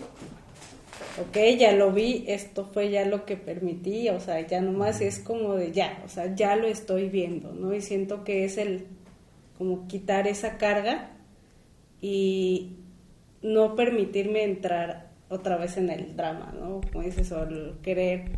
ok, 1.19 1.37
ya 1.57 1.73
lo 1.73 1.91
vi, 1.91 2.23
esto 2.27 2.69
fue 2.71 2.89
ya 2.89 3.05
lo 3.05 3.25
que 3.25 3.37
permití, 3.37 4.09
o 4.09 4.19
sea, 4.19 4.45
ya 4.45 4.61
nomás 4.61 5.01
es 5.01 5.19
como 5.19 5.55
de 5.55 5.71
ya, 5.71 6.01
o 6.05 6.09
sea, 6.09 6.33
ya 6.35 6.55
lo 6.55 6.67
estoy 6.67 7.09
viendo, 7.09 7.51
¿no? 7.53 7.73
Y 7.73 7.81
siento 7.81 8.23
que 8.23 8.45
es 8.45 8.57
el, 8.57 8.85
como 9.57 9.87
quitar 9.87 10.27
esa 10.27 10.57
carga 10.57 11.11
y 12.01 12.77
no 13.41 13.75
permitirme 13.75 14.43
entrar 14.43 15.11
otra 15.29 15.57
vez 15.57 15.77
en 15.77 15.89
el 15.89 16.15
drama, 16.15 16.53
¿no? 16.57 16.81
Como 16.91 17.03
dices, 17.03 17.31
o 17.31 17.43
el 17.43 17.73
querer 17.81 18.31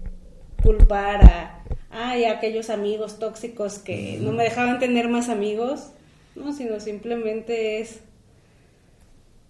culpar 0.61 1.23
a, 1.25 1.63
ay, 1.89 2.25
a 2.25 2.33
aquellos 2.33 2.69
amigos 2.69 3.19
tóxicos 3.19 3.79
que 3.79 4.17
no 4.21 4.31
me 4.31 4.43
dejaban 4.43 4.79
tener 4.79 5.09
más 5.09 5.29
amigos, 5.29 5.91
no, 6.35 6.53
sino 6.53 6.79
simplemente 6.79 7.79
es, 7.79 8.01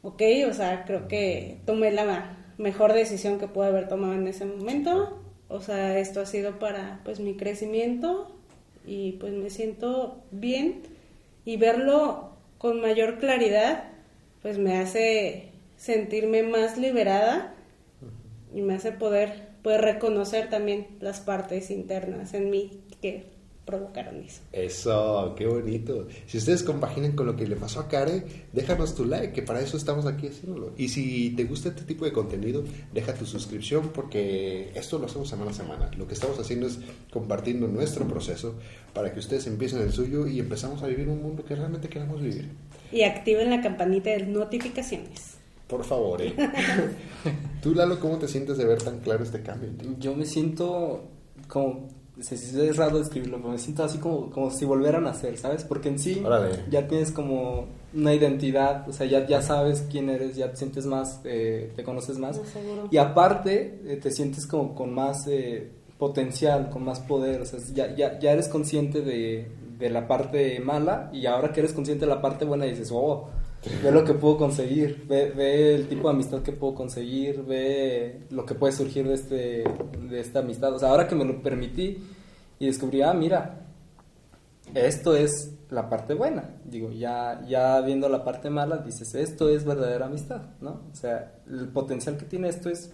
ok, 0.01 0.21
o 0.49 0.53
sea, 0.53 0.85
creo 0.85 1.07
que 1.07 1.57
tomé 1.65 1.91
la 1.91 2.37
mejor 2.57 2.93
decisión 2.93 3.39
que 3.39 3.47
pude 3.47 3.67
haber 3.67 3.87
tomado 3.87 4.13
en 4.13 4.27
ese 4.27 4.45
momento, 4.45 5.21
o 5.47 5.61
sea, 5.61 5.99
esto 5.99 6.21
ha 6.21 6.25
sido 6.25 6.59
para, 6.59 7.01
pues, 7.03 7.19
mi 7.19 7.35
crecimiento 7.35 8.33
y 8.85 9.13
pues 9.13 9.33
me 9.33 9.49
siento 9.49 10.23
bien. 10.31 10.81
Y 11.45 11.57
verlo 11.57 12.31
con 12.57 12.81
mayor 12.81 13.17
claridad, 13.17 13.85
pues 14.41 14.57
me 14.57 14.77
hace 14.77 15.49
sentirme 15.77 16.43
más 16.43 16.77
liberada 16.77 17.53
y 18.53 18.61
me 18.61 18.75
hace 18.75 18.91
poder, 18.91 19.49
poder 19.61 19.81
reconocer 19.81 20.49
también 20.49 20.87
las 21.01 21.19
partes 21.19 21.71
internas 21.71 22.33
en 22.33 22.49
mí 22.49 22.81
que 23.01 23.25
provocaron 23.65 24.22
eso. 24.22 24.41
Eso, 24.51 25.34
qué 25.38 25.46
bonito. 25.48 26.08
Si 26.27 26.38
ustedes 26.38 26.63
compaginan 26.63 27.13
con 27.13 27.25
lo 27.25 27.36
que 27.36 27.48
le 27.48 27.55
pasó 27.55 27.79
a 27.79 27.88
Kare, 27.88 28.24
déjanos 28.51 28.96
tu 28.96 29.05
like, 29.05 29.34
que 29.34 29.41
para 29.41 29.62
eso 29.62 29.77
estamos 29.77 30.05
aquí 30.05 30.27
haciéndolo. 30.27 30.74
Y 30.77 30.89
si 30.89 31.32
te 31.32 31.46
gusta 31.46 31.70
este 31.70 31.84
tipo 31.84 32.05
de 32.05 32.12
contenido, 32.12 32.63
deja 32.93 33.13
tu 33.13 33.25
suscripción 33.25 33.89
porque 33.93 34.72
esto 34.75 35.00
lo 35.00 35.05
hacemos 35.05 35.29
semana 35.29 35.51
a 35.51 35.53
semana. 35.53 35.91
Lo 35.98 36.08
que 36.08 36.13
estamos 36.13 36.38
haciendo 36.39 36.67
es 36.67 36.79
compartiendo 37.12 37.67
nuestro 37.67 38.08
proceso 38.08 38.55
para 38.93 39.13
que 39.13 39.20
ustedes 39.20 39.48
empiecen 39.48 39.82
el 39.82 39.91
suyo 39.91 40.27
y 40.27 40.39
empezamos 40.39 40.84
a 40.84 40.88
vivir 40.88 41.08
un 41.08 41.22
mundo 41.22 41.46
que 41.46 41.55
realmente 41.55 41.88
queremos 41.88 42.22
vivir. 42.22 42.50
Y 42.91 43.03
activen 43.03 43.50
la 43.50 43.62
campanita 43.62 44.10
de 44.12 44.25
notificaciones. 44.25 45.38
Por 45.67 45.84
favor, 45.84 46.22
¿eh? 46.22 46.36
Tú, 47.63 47.74
Lalo, 47.74 48.00
¿cómo 48.00 48.17
te 48.17 48.27
sientes 48.27 48.58
de 48.58 48.65
ver 48.65 48.84
tan 48.84 49.00
claro 49.00 49.24
este 49.24 49.41
cambio? 49.41 49.70
Yo 49.98 50.13
me 50.15 50.25
siento 50.25 51.10
como, 51.48 51.88
se- 52.22 52.38
se- 52.38 52.70
es 52.70 52.77
raro 52.77 53.00
describirlo, 53.00 53.38
pero 53.38 53.50
me 53.50 53.58
siento 53.58 53.84
así 53.84 53.98
como, 53.98 54.29
como 54.29 54.51
si 54.51 54.65
volvieran 54.65 55.05
a 55.08 55.12
nacer, 55.12 55.38
¿sabes? 55.38 55.63
Porque 55.63 55.89
en 55.89 56.00
sí 56.00 56.22
Órale. 56.25 56.60
ya 56.70 56.88
tienes 56.88 57.12
como 57.12 57.65
una 57.96 58.13
identidad, 58.13 58.88
o 58.89 58.93
sea, 58.93 59.05
ya, 59.08 59.25
ya 59.27 59.41
sabes 59.41 59.86
quién 59.91 60.10
eres, 60.10 60.36
ya 60.36 60.50
te 60.51 60.58
sientes 60.58 60.86
más, 60.86 61.22
eh, 61.24 61.72
te 61.75 61.84
conoces 61.84 62.17
más. 62.17 62.39
Y 62.91 62.98
aparte, 62.98 63.79
eh, 63.86 63.98
te 64.01 64.12
sientes 64.12 64.46
como 64.48 64.74
con 64.75 64.93
más 64.93 65.25
eh, 65.27 65.70
potencial, 65.98 66.70
con 66.70 66.84
más 66.84 67.00
poder, 67.00 67.41
o 67.41 67.46
sea, 67.46 67.60
ya, 67.74 67.96
ya, 67.96 68.20
ya 68.20 68.32
eres 68.32 68.48
consciente 68.48 69.01
de, 69.01 69.48
de 69.79 69.89
la 69.89 70.08
parte 70.08 70.60
mala 70.60 71.10
y 71.13 71.25
ahora 71.25 71.51
que 71.51 71.60
eres 71.62 71.74
consciente 71.74 72.05
de 72.05 72.12
la 72.13 72.22
parte 72.22 72.46
buena 72.46 72.65
dices, 72.65 72.89
oh, 72.91 73.27
ve 73.84 73.91
lo 73.91 74.03
que 74.03 74.13
puedo 74.13 74.38
conseguir, 74.38 75.05
ve, 75.08 75.32
ve, 75.32 75.75
el 75.75 75.88
tipo 75.88 76.08
de 76.08 76.13
amistad 76.15 76.41
que 76.41 76.51
puedo 76.51 76.75
conseguir, 76.75 77.43
ve 77.43 78.24
lo 78.29 78.46
que 78.46 78.55
puede 78.55 78.74
surgir 78.74 79.08
de, 79.08 79.13
este, 79.13 79.63
de 80.10 80.20
esta 80.20 80.39
amistad. 80.39 80.74
O 80.74 80.79
sea, 80.79 80.89
ahora 80.89 81.08
que 81.08 81.15
me 81.15 81.25
lo 81.25 81.41
permití 81.41 81.98
y 82.60 82.65
descubrí, 82.65 83.01
ah, 83.01 83.13
mira, 83.13 83.67
esto 84.74 85.15
es 85.15 85.55
la 85.70 85.89
parte 85.89 86.13
buena. 86.13 86.55
Digo, 86.65 86.91
ya, 86.91 87.41
ya 87.48 87.79
viendo 87.82 88.10
la 88.10 88.24
parte 88.24 88.50
mala, 88.50 88.77
dices, 88.77 89.15
esto 89.15 89.50
es 89.50 89.65
verdadera 89.65 90.08
amistad, 90.08 90.41
¿no? 90.62 90.82
O 90.91 90.96
sea, 90.96 91.34
el 91.50 91.70
potencial 91.70 92.17
que 92.17 92.25
tiene 92.25 92.50
esto 92.50 92.70
es 92.70 92.93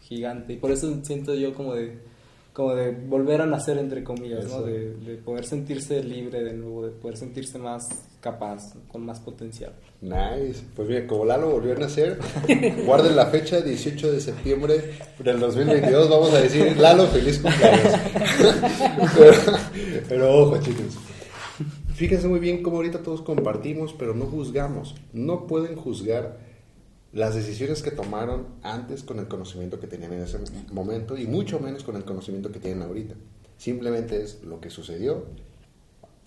gigante. 0.00 0.52
Y 0.52 0.56
por 0.56 0.70
eso 0.70 0.92
siento 1.02 1.34
yo 1.34 1.54
como 1.54 1.74
de 1.74 1.98
como 2.52 2.74
de 2.74 2.90
volver 2.90 3.40
a 3.40 3.46
nacer 3.46 3.78
entre 3.78 4.02
comillas, 4.02 4.46
¿no? 4.46 4.62
De, 4.62 4.94
de, 4.94 5.16
poder 5.16 5.44
sentirse 5.44 6.02
libre 6.02 6.42
de 6.42 6.52
nuevo, 6.52 6.84
de 6.84 6.90
poder 6.90 7.16
sentirse 7.16 7.58
más 7.58 7.88
capaz, 8.20 8.74
con 8.90 9.04
más 9.04 9.20
potencial. 9.20 9.72
Nice, 10.00 10.62
pues 10.74 10.88
bien, 10.88 11.06
como 11.06 11.24
Lalo 11.24 11.50
volvió 11.50 11.72
a 11.74 11.78
nacer, 11.78 12.18
guarden 12.86 13.14
la 13.14 13.26
fecha, 13.26 13.60
18 13.60 14.12
de 14.12 14.20
septiembre 14.20 14.94
del 15.18 15.38
2022, 15.38 16.10
vamos 16.10 16.34
a 16.34 16.40
decir, 16.40 16.76
Lalo, 16.76 17.06
feliz 17.06 17.38
cumpleaños. 17.38 17.94
pero, 19.16 19.58
pero 20.08 20.40
ojo 20.40 20.58
chicos, 20.58 20.98
fíjense 21.94 22.26
muy 22.26 22.40
bien 22.40 22.62
cómo 22.62 22.78
ahorita 22.78 23.02
todos 23.02 23.22
compartimos, 23.22 23.94
pero 23.96 24.12
no 24.14 24.26
juzgamos, 24.26 24.96
no 25.12 25.46
pueden 25.46 25.76
juzgar 25.76 26.49
las 27.12 27.34
decisiones 27.34 27.82
que 27.82 27.90
tomaron 27.90 28.46
antes 28.62 29.02
con 29.02 29.18
el 29.18 29.26
conocimiento 29.26 29.80
que 29.80 29.86
tenían 29.86 30.12
en 30.12 30.22
ese 30.22 30.38
momento 30.72 31.16
y 31.16 31.26
mucho 31.26 31.58
menos 31.58 31.82
con 31.82 31.96
el 31.96 32.04
conocimiento 32.04 32.52
que 32.52 32.60
tienen 32.60 32.82
ahorita. 32.82 33.14
Simplemente 33.58 34.22
es 34.22 34.42
lo 34.44 34.60
que 34.60 34.70
sucedió, 34.70 35.26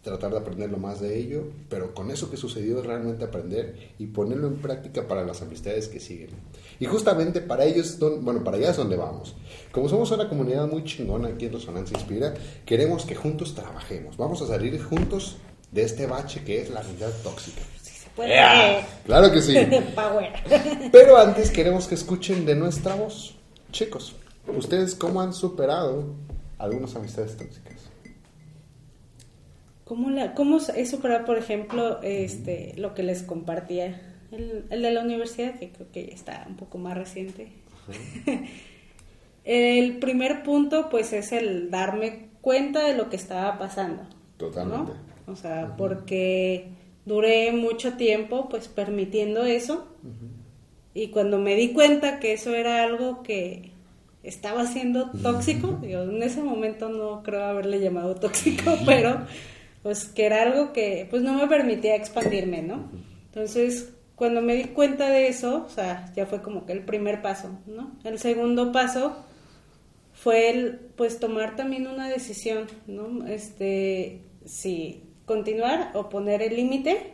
tratar 0.03 0.31
de 0.31 0.37
aprender 0.37 0.69
lo 0.69 0.77
más 0.77 0.99
de 0.99 1.17
ello, 1.17 1.45
pero 1.69 1.95
con 1.95 2.11
eso 2.11 2.29
que 2.29 2.35
sucedió 2.35 2.81
realmente 2.83 3.23
aprender 3.23 3.91
y 3.97 4.07
ponerlo 4.07 4.47
en 4.47 4.57
práctica 4.57 5.07
para 5.07 5.25
las 5.25 5.41
amistades 5.41 5.87
que 5.87 6.01
siguen. 6.01 6.31
Y 6.79 6.85
justamente 6.85 7.39
para 7.39 7.63
ellos, 7.63 7.97
bueno, 8.21 8.43
para 8.43 8.57
allá 8.57 8.71
es 8.71 8.77
donde 8.77 8.97
vamos. 8.97 9.35
Como 9.71 9.87
somos 9.87 10.11
una 10.11 10.27
comunidad 10.27 10.67
muy 10.67 10.83
chingona 10.83 11.29
aquí 11.29 11.45
en 11.45 11.53
Resonancia 11.53 11.97
Inspira, 11.97 12.33
queremos 12.65 13.05
que 13.05 13.15
juntos 13.15 13.55
trabajemos. 13.55 14.17
Vamos 14.17 14.41
a 14.41 14.47
salir 14.47 14.81
juntos 14.83 15.37
de 15.71 15.83
este 15.83 16.05
bache 16.05 16.43
que 16.43 16.61
es 16.61 16.69
la 16.69 16.81
amistad 16.81 17.11
tóxica. 17.23 17.61
Claro 18.15 19.31
que 19.31 19.41
sí. 19.41 19.55
Pero 20.91 21.17
antes 21.17 21.51
queremos 21.51 21.87
que 21.87 21.95
escuchen 21.95 22.45
de 22.45 22.55
nuestra 22.55 22.95
voz. 22.95 23.35
Chicos, 23.71 24.15
¿ustedes 24.47 24.95
cómo 24.95 25.21
han 25.21 25.33
superado 25.33 26.13
algunas 26.57 26.95
amistades 26.95 27.35
tóxicas? 27.35 27.73
¿Cómo, 29.83 30.09
la, 30.09 30.33
cómo 30.33 30.59
he 30.75 30.85
superado, 30.85 31.25
por 31.25 31.37
ejemplo, 31.37 32.01
este, 32.03 32.73
lo 32.77 32.93
que 32.93 33.03
les 33.03 33.23
compartía? 33.23 34.01
El, 34.31 34.65
el 34.69 34.81
de 34.81 34.91
la 34.91 35.01
universidad, 35.01 35.59
que 35.59 35.69
creo 35.69 35.91
que 35.91 36.11
está 36.13 36.45
un 36.47 36.55
poco 36.55 36.77
más 36.77 36.97
reciente. 36.97 37.51
el 39.43 39.97
primer 39.97 40.43
punto, 40.43 40.89
pues, 40.89 41.13
es 41.13 41.31
el 41.31 41.69
darme 41.69 42.29
cuenta 42.41 42.85
de 42.85 42.95
lo 42.95 43.09
que 43.09 43.15
estaba 43.15 43.57
pasando. 43.57 44.03
Totalmente. 44.37 44.93
O 45.27 45.35
sea, 45.35 45.75
porque 45.77 46.72
duré 47.05 47.51
mucho 47.51 47.93
tiempo 47.93 48.49
pues 48.49 48.67
permitiendo 48.67 49.43
eso 49.43 49.87
y 50.93 51.07
cuando 51.07 51.39
me 51.39 51.55
di 51.55 51.73
cuenta 51.73 52.19
que 52.19 52.33
eso 52.33 52.53
era 52.53 52.83
algo 52.83 53.23
que 53.23 53.71
estaba 54.21 54.65
siendo 54.65 55.11
tóxico, 55.11 55.79
yo 55.81 56.03
en 56.03 56.23
ese 56.23 56.41
momento 56.41 56.89
no 56.89 57.23
creo 57.23 57.43
haberle 57.43 57.79
llamado 57.79 58.15
tóxico, 58.15 58.77
pero 58.85 59.25
pues 59.81 60.05
que 60.05 60.25
era 60.25 60.43
algo 60.43 60.71
que 60.71 61.07
pues 61.09 61.21
no 61.23 61.33
me 61.33 61.47
permitía 61.47 61.95
expandirme, 61.95 62.61
¿no? 62.61 62.89
Entonces, 63.25 63.93
cuando 64.15 64.41
me 64.41 64.55
di 64.55 64.65
cuenta 64.65 65.09
de 65.09 65.27
eso, 65.27 65.65
o 65.65 65.69
sea, 65.69 66.11
ya 66.15 66.25
fue 66.25 66.41
como 66.41 66.65
que 66.65 66.73
el 66.73 66.85
primer 66.85 67.21
paso, 67.21 67.59
¿no? 67.65 67.91
El 68.03 68.19
segundo 68.19 68.71
paso 68.71 69.17
fue 70.13 70.51
el 70.51 70.79
pues 70.95 71.19
tomar 71.19 71.55
también 71.55 71.87
una 71.87 72.07
decisión, 72.07 72.67
¿no? 72.87 73.27
Este, 73.27 74.21
si 74.45 75.02
continuar 75.25 75.91
o 75.93 76.09
poner 76.09 76.41
el 76.41 76.55
límite. 76.55 77.13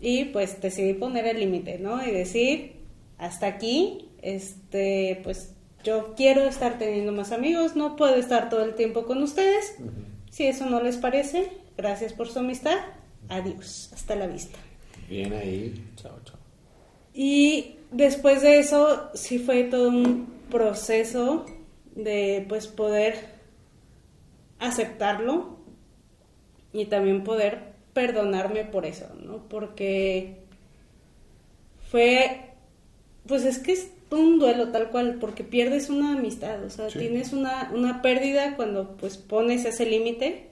Y 0.00 0.24
pues 0.26 0.60
decidí 0.60 0.94
poner 0.94 1.26
el 1.26 1.40
límite, 1.40 1.78
¿no? 1.78 2.06
Y 2.06 2.10
decir, 2.10 2.76
hasta 3.18 3.46
aquí, 3.46 4.08
este, 4.22 5.20
pues 5.24 5.54
yo 5.84 6.14
quiero 6.16 6.42
estar 6.42 6.78
teniendo 6.78 7.12
más 7.12 7.32
amigos, 7.32 7.76
no 7.76 7.96
puedo 7.96 8.16
estar 8.16 8.48
todo 8.48 8.64
el 8.64 8.74
tiempo 8.74 9.06
con 9.06 9.22
ustedes. 9.22 9.76
Si 10.30 10.46
eso 10.46 10.66
no 10.66 10.82
les 10.82 10.96
parece, 10.96 11.50
gracias 11.76 12.12
por 12.12 12.28
su 12.28 12.40
amistad. 12.40 12.76
Adiós, 13.28 13.90
hasta 13.94 14.16
la 14.16 14.26
vista. 14.26 14.58
Bien 15.08 15.32
ahí. 15.32 15.74
Chao, 15.96 16.18
chao. 16.24 16.36
Y 17.14 17.76
después 17.92 18.42
de 18.42 18.58
eso, 18.58 19.10
sí 19.14 19.38
fue 19.38 19.64
todo 19.64 19.88
un 19.88 20.26
proceso 20.50 21.46
de 21.94 22.44
pues 22.48 22.66
poder 22.66 23.14
aceptarlo, 24.58 25.55
y 26.76 26.84
también 26.86 27.24
poder 27.24 27.72
perdonarme 27.94 28.64
por 28.64 28.84
eso, 28.84 29.06
¿no? 29.24 29.48
Porque 29.48 30.36
fue, 31.90 32.50
pues 33.26 33.44
es 33.44 33.58
que 33.58 33.72
es 33.72 33.90
un 34.10 34.38
duelo 34.38 34.68
tal 34.68 34.90
cual, 34.90 35.16
porque 35.18 35.42
pierdes 35.42 35.88
una 35.88 36.12
amistad, 36.12 36.62
o 36.62 36.68
sea, 36.68 36.88
tienes 36.88 37.32
una, 37.32 37.70
una 37.74 38.02
pérdida 38.02 38.56
cuando 38.56 38.96
pues 38.98 39.16
pones 39.16 39.64
ese 39.64 39.86
límite 39.86 40.50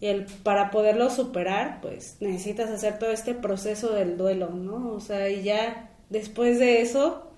y 0.00 0.06
el, 0.06 0.26
para 0.42 0.70
poderlo 0.70 1.08
superar, 1.08 1.80
pues 1.80 2.18
necesitas 2.20 2.68
hacer 2.68 2.98
todo 2.98 3.10
este 3.10 3.34
proceso 3.34 3.94
del 3.94 4.18
duelo, 4.18 4.50
¿no? 4.50 4.92
O 4.92 5.00
sea, 5.00 5.30
y 5.30 5.42
ya 5.42 5.90
después 6.10 6.58
de 6.58 6.82
eso, 6.82 7.32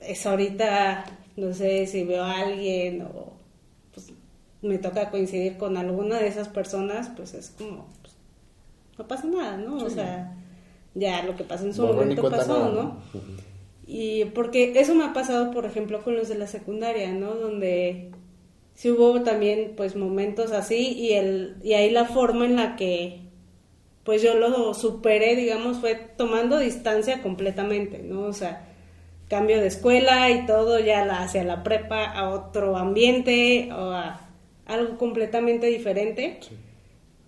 es 0.00 0.24
ahorita, 0.24 1.04
no 1.36 1.52
sé 1.52 1.86
si 1.86 2.04
veo 2.04 2.24
a 2.24 2.38
alguien 2.38 3.02
o 3.02 3.33
me 4.64 4.78
toca 4.78 5.10
coincidir 5.10 5.58
con 5.58 5.76
alguna 5.76 6.18
de 6.18 6.26
esas 6.26 6.48
personas, 6.48 7.10
pues 7.14 7.34
es 7.34 7.50
como, 7.50 7.86
pues, 8.00 8.14
no 8.98 9.06
pasa 9.06 9.26
nada, 9.26 9.56
¿no? 9.58 9.76
O 9.76 9.90
sea, 9.90 10.34
ya 10.94 11.22
lo 11.22 11.36
que 11.36 11.44
pasa 11.44 11.64
en 11.64 11.74
su 11.74 11.86
momento 11.86 12.28
pasó, 12.30 12.70
¿no? 12.70 12.96
Y 13.86 14.24
porque 14.26 14.72
eso 14.80 14.94
me 14.94 15.04
ha 15.04 15.12
pasado, 15.12 15.50
por 15.50 15.66
ejemplo, 15.66 16.02
con 16.02 16.16
los 16.16 16.28
de 16.28 16.36
la 16.36 16.46
secundaria, 16.46 17.12
¿no? 17.12 17.34
Donde 17.34 18.10
sí 18.74 18.90
hubo 18.90 19.20
también, 19.22 19.74
pues, 19.76 19.96
momentos 19.96 20.52
así 20.52 20.94
y, 20.94 21.12
el, 21.12 21.56
y 21.62 21.74
ahí 21.74 21.90
la 21.90 22.06
forma 22.06 22.46
en 22.46 22.56
la 22.56 22.76
que, 22.76 23.20
pues, 24.02 24.22
yo 24.22 24.34
lo 24.34 24.72
superé, 24.72 25.36
digamos, 25.36 25.78
fue 25.78 25.94
tomando 25.94 26.58
distancia 26.58 27.22
completamente, 27.22 27.98
¿no? 27.98 28.22
O 28.22 28.32
sea, 28.32 28.66
cambio 29.28 29.60
de 29.60 29.66
escuela 29.66 30.30
y 30.30 30.46
todo 30.46 30.78
ya 30.78 31.04
la, 31.04 31.22
hacia 31.22 31.44
la 31.44 31.62
prepa 31.62 32.04
a 32.04 32.30
otro 32.30 32.78
ambiente 32.78 33.68
o 33.72 33.90
a 33.90 34.23
algo 34.66 34.96
completamente 34.98 35.66
diferente, 35.66 36.40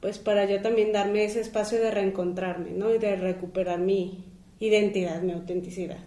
pues 0.00 0.18
para 0.18 0.44
yo 0.44 0.62
también 0.62 0.92
darme 0.92 1.24
ese 1.24 1.40
espacio 1.40 1.78
de 1.80 1.90
reencontrarme, 1.90 2.70
¿no? 2.70 2.94
Y 2.94 2.98
de 2.98 3.16
recuperar 3.16 3.78
mi 3.78 4.24
identidad, 4.60 5.22
mi 5.22 5.32
autenticidad. 5.32 5.98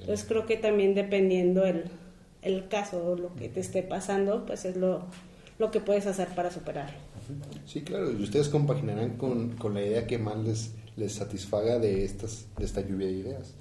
Entonces 0.00 0.26
creo 0.26 0.46
que 0.46 0.56
también 0.56 0.94
dependiendo 0.94 1.64
el, 1.64 1.84
el 2.42 2.68
caso 2.68 3.04
o 3.04 3.16
lo 3.16 3.34
que 3.34 3.48
te 3.48 3.60
esté 3.60 3.82
pasando, 3.82 4.46
pues 4.46 4.64
es 4.64 4.76
lo, 4.76 5.04
lo 5.58 5.70
que 5.70 5.80
puedes 5.80 6.06
hacer 6.06 6.28
para 6.28 6.50
superarlo. 6.50 6.96
Sí, 7.66 7.82
claro, 7.82 8.10
y 8.10 8.22
ustedes 8.22 8.48
compaginarán 8.48 9.16
con, 9.16 9.56
con 9.56 9.74
la 9.74 9.82
idea 9.82 10.06
que 10.06 10.18
más 10.18 10.36
les, 10.38 10.72
les 10.96 11.12
satisfaga 11.12 11.78
de, 11.78 12.04
estas, 12.04 12.46
de 12.58 12.64
esta 12.64 12.80
lluvia 12.80 13.06
de 13.06 13.12
ideas. 13.12 13.54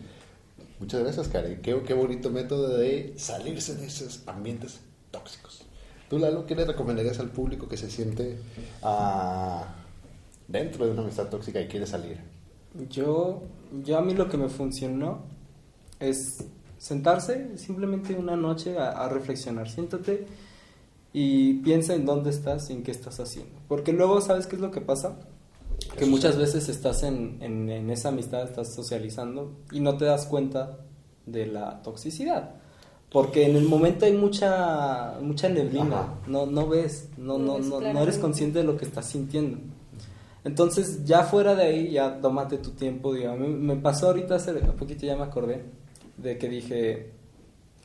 Muchas 0.79 1.01
gracias, 1.03 1.27
Karen. 1.27 1.61
Qué, 1.61 1.79
qué 1.85 1.93
bonito 1.93 2.31
método 2.31 2.75
de 2.77 3.13
salirse 3.17 3.75
de 3.75 3.85
esos 3.85 4.23
ambientes 4.27 4.79
tóxicos. 5.11 5.50
¿Tú, 6.11 6.19
Lalo, 6.19 6.45
qué 6.45 6.55
le 6.55 6.65
recomendarías 6.65 7.21
al 7.21 7.29
público 7.29 7.69
que 7.69 7.77
se 7.77 7.89
siente 7.89 8.37
uh, 8.83 9.63
dentro 10.45 10.83
de 10.83 10.91
una 10.91 11.03
amistad 11.03 11.29
tóxica 11.29 11.61
y 11.61 11.69
quiere 11.69 11.87
salir? 11.87 12.17
Yo, 12.89 13.43
yo 13.81 13.97
a 13.97 14.01
mí 14.01 14.13
lo 14.13 14.27
que 14.27 14.35
me 14.35 14.49
funcionó 14.49 15.19
es 16.01 16.43
sentarse 16.77 17.57
simplemente 17.57 18.13
una 18.13 18.35
noche 18.35 18.77
a, 18.77 19.07
reflexionar. 19.07 19.69
Siéntate 19.69 20.25
y 21.13 21.53
piensa 21.61 21.95
en 21.95 22.05
dónde 22.05 22.31
estás 22.31 22.69
y 22.71 22.73
en 22.73 22.83
qué 22.83 22.91
estás 22.91 23.21
haciendo. 23.21 23.57
Porque 23.69 23.93
luego, 23.93 24.19
¿sabes 24.19 24.47
qué 24.47 24.57
es 24.57 24.61
lo 24.61 24.69
que 24.69 24.81
pasa? 24.81 25.17
Que 25.97 26.05
muchas 26.05 26.37
veces 26.37 26.67
estás 26.67 27.03
en, 27.03 27.37
en, 27.39 27.69
en, 27.69 27.89
esa 27.89 28.09
amistad, 28.09 28.43
estás 28.43 28.75
socializando 28.75 29.53
y 29.71 29.79
no 29.79 29.95
te 29.95 30.03
das 30.03 30.25
cuenta 30.25 30.77
de 31.25 31.47
la 31.47 31.81
toxicidad. 31.83 32.60
Porque 33.11 33.45
en 33.45 33.57
el 33.57 33.65
momento 33.65 34.05
hay 34.05 34.13
mucha 34.13 35.17
mucha 35.21 35.49
neblina, 35.49 36.15
no 36.27 36.45
no 36.45 36.67
ves, 36.67 37.09
no 37.17 37.37
no 37.37 37.59
no, 37.59 37.81
no 37.81 38.01
eres 38.01 38.17
consciente 38.17 38.59
de 38.59 38.65
lo 38.65 38.77
que 38.77 38.85
estás 38.85 39.07
sintiendo. 39.07 39.57
Entonces, 40.43 41.05
ya 41.05 41.23
fuera 41.23 41.53
de 41.53 41.63
ahí, 41.63 41.91
ya 41.91 42.19
tómate 42.19 42.57
tu 42.57 42.71
tiempo, 42.71 43.13
digo, 43.13 43.35
me 43.35 43.75
pasó 43.75 44.07
ahorita 44.07 44.35
hace 44.35 44.53
un 44.53 44.75
poquito 44.75 45.05
ya 45.05 45.15
me 45.15 45.23
acordé 45.23 45.65
de 46.17 46.37
que 46.37 46.49
dije, 46.49 47.11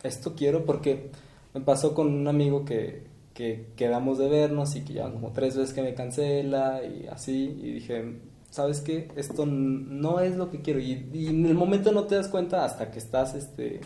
esto 0.03 0.35
quiero 0.35 0.65
porque 0.65 1.11
Me 1.55 1.61
pasó 1.63 1.95
con 1.95 2.13
un 2.13 2.29
amigo 2.29 2.65
que, 2.67 3.05
que 3.33 3.69
quedamos 3.77 4.19
de 4.19 4.29
vernos 4.29 4.77
y 4.77 4.83
que 4.85 4.93
ya 4.95 5.11
como 5.11 5.33
tres 5.33 5.57
veces 5.57 5.75
que 5.75 5.83
me 5.83 5.95
cancela 5.95 6.83
y 6.85 7.07
así, 7.07 7.59
y 7.63 7.73
dije, 7.73 8.19
¿sabes 8.51 8.81
qué? 8.83 9.09
Esto 9.17 9.47
no 9.47 10.21
es 10.21 10.37
lo 10.37 10.51
que 10.51 10.61
quiero. 10.61 10.81
Y, 10.81 11.09
y, 11.15 11.29
en 11.29 11.47
el 11.47 11.55
momento 11.55 11.93
no 11.93 12.05
te 12.05 12.15
das 12.15 12.29
cuenta 12.29 12.65
hasta 12.65 12.91
que 12.91 12.99
estás 12.99 13.35
este, 13.35 13.81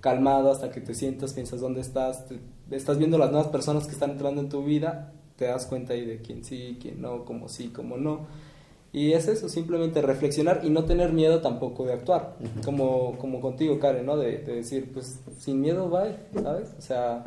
calmado, 0.00 0.50
hasta 0.50 0.70
que 0.70 0.80
te 0.80 0.94
sientas, 0.94 1.32
piensas 1.32 1.60
dónde 1.60 1.80
estás, 1.80 2.24
estás 2.70 2.98
viendo 2.98 3.18
las 3.18 3.30
nuevas 3.30 3.48
personas 3.48 3.86
que 3.86 3.92
están 3.92 4.12
entrando 4.12 4.40
en 4.40 4.48
tu 4.48 4.64
vida, 4.64 5.12
te 5.36 5.46
das 5.46 5.66
cuenta 5.66 5.94
ahí 5.94 6.04
de 6.04 6.20
quién 6.20 6.44
sí, 6.44 6.78
quién 6.80 7.00
no, 7.00 7.24
cómo 7.24 7.48
sí, 7.48 7.68
cómo 7.68 7.96
no. 7.96 8.26
Y 8.92 9.12
es 9.12 9.28
eso, 9.28 9.48
simplemente 9.48 10.00
reflexionar 10.00 10.62
y 10.64 10.70
no 10.70 10.84
tener 10.84 11.12
miedo 11.12 11.40
tampoco 11.40 11.84
de 11.84 11.92
actuar, 11.92 12.36
como, 12.64 13.18
como 13.18 13.40
contigo, 13.40 13.78
Karen, 13.78 14.06
¿no? 14.06 14.16
De, 14.16 14.38
de, 14.38 14.56
decir, 14.56 14.90
pues 14.92 15.20
sin 15.38 15.60
miedo, 15.60 15.90
bye, 15.90 16.16
¿sabes? 16.42 16.74
O 16.78 16.80
sea, 16.80 17.22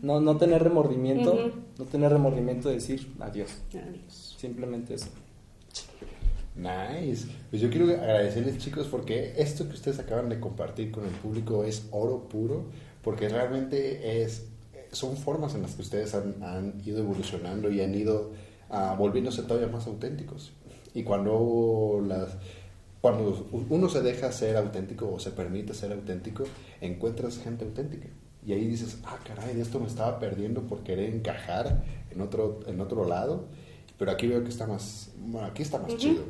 no, 0.00 0.20
no 0.20 0.36
tener 0.36 0.62
remordimiento, 0.62 1.32
uh 1.32 1.38
-huh. 1.38 1.52
no 1.78 1.84
tener 1.84 2.10
remordimiento 2.10 2.68
de 2.68 2.76
decir 2.76 3.12
adiós. 3.20 3.50
Adiós. 3.70 4.36
Simplemente 4.38 4.94
eso. 4.94 5.08
Nice. 6.58 7.28
Pues 7.50 7.62
yo 7.62 7.70
quiero 7.70 7.86
agradecerles 7.86 8.58
chicos 8.58 8.88
porque 8.88 9.34
esto 9.38 9.68
que 9.68 9.74
ustedes 9.74 10.00
acaban 10.00 10.28
de 10.28 10.40
compartir 10.40 10.90
con 10.90 11.04
el 11.04 11.12
público 11.12 11.62
es 11.62 11.86
oro 11.92 12.28
puro, 12.28 12.64
porque 13.02 13.28
realmente 13.28 14.22
es 14.22 14.48
son 14.90 15.16
formas 15.16 15.54
en 15.54 15.62
las 15.62 15.74
que 15.74 15.82
ustedes 15.82 16.14
han, 16.14 16.42
han 16.42 16.82
ido 16.84 16.98
evolucionando 16.98 17.70
y 17.70 17.80
han 17.80 17.94
ido 17.94 18.32
uh, 18.70 18.96
volviéndose 18.96 19.42
todavía 19.42 19.68
más 19.68 19.86
auténticos. 19.86 20.52
Y 20.94 21.04
cuando 21.04 22.02
las 22.06 22.36
cuando 23.00 23.46
uno 23.70 23.88
se 23.88 24.02
deja 24.02 24.32
ser 24.32 24.56
auténtico 24.56 25.12
o 25.12 25.20
se 25.20 25.30
permite 25.30 25.72
ser 25.72 25.92
auténtico, 25.92 26.44
encuentras 26.80 27.38
gente 27.38 27.64
auténtica. 27.64 28.08
Y 28.44 28.52
ahí 28.52 28.66
dices, 28.66 28.98
ah, 29.04 29.18
caray, 29.24 29.54
de 29.54 29.62
esto 29.62 29.78
me 29.78 29.86
estaba 29.86 30.18
perdiendo 30.18 30.62
por 30.62 30.82
querer 30.82 31.14
encajar 31.14 31.84
en 32.10 32.20
otro, 32.20 32.60
en 32.66 32.80
otro 32.80 33.04
lado. 33.06 33.44
Pero 33.98 34.10
aquí 34.10 34.26
veo 34.26 34.42
que 34.42 34.48
está 34.48 34.66
más, 34.66 35.12
bueno, 35.18 35.46
aquí 35.46 35.62
está 35.62 35.78
más 35.78 35.92
uh 35.92 35.94
-huh. 35.94 35.98
chido. 35.98 36.24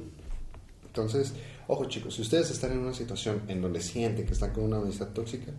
Entonces, 0.89 1.33
ojo 1.67 1.85
chicos, 1.87 2.15
si 2.15 2.23
ustedes 2.23 2.51
están 2.51 2.73
en 2.73 2.79
una 2.79 2.93
situación 2.93 3.43
en 3.49 3.63
donde 3.63 3.81
sienten 3.81 4.27
que 4.27 4.33
están 4.33 4.53
con 4.53 4.65
una 4.65 4.79
amistad 4.79 5.09
tóxica, 5.09 5.53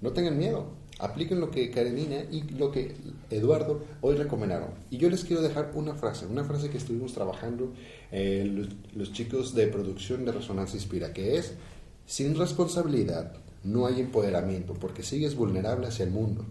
no 0.00 0.12
tengan 0.12 0.36
miedo. 0.36 0.66
Apliquen 0.98 1.40
lo 1.40 1.50
que 1.50 1.70
Karenina 1.70 2.22
y 2.30 2.42
lo 2.56 2.70
que 2.70 2.94
Eduardo 3.30 3.84
hoy 4.00 4.16
recomendaron. 4.16 4.70
Y 4.90 4.98
yo 4.98 5.10
les 5.10 5.24
quiero 5.24 5.42
dejar 5.42 5.72
una 5.74 5.94
frase, 5.94 6.26
una 6.26 6.44
frase 6.44 6.70
que 6.70 6.78
estuvimos 6.78 7.12
trabajando 7.12 7.72
eh, 8.12 8.50
los, 8.50 8.68
los 8.94 9.12
chicos 9.12 9.54
de 9.54 9.66
producción 9.66 10.24
de 10.24 10.32
Resonancia 10.32 10.76
Inspira, 10.76 11.12
que 11.12 11.36
es, 11.36 11.54
sin 12.06 12.34
responsabilidad 12.36 13.34
no 13.62 13.86
hay 13.86 14.00
empoderamiento, 14.00 14.74
porque 14.74 15.02
sigues 15.02 15.34
vulnerable 15.34 15.88
hacia 15.88 16.04
el 16.04 16.12
mundo. 16.12 16.44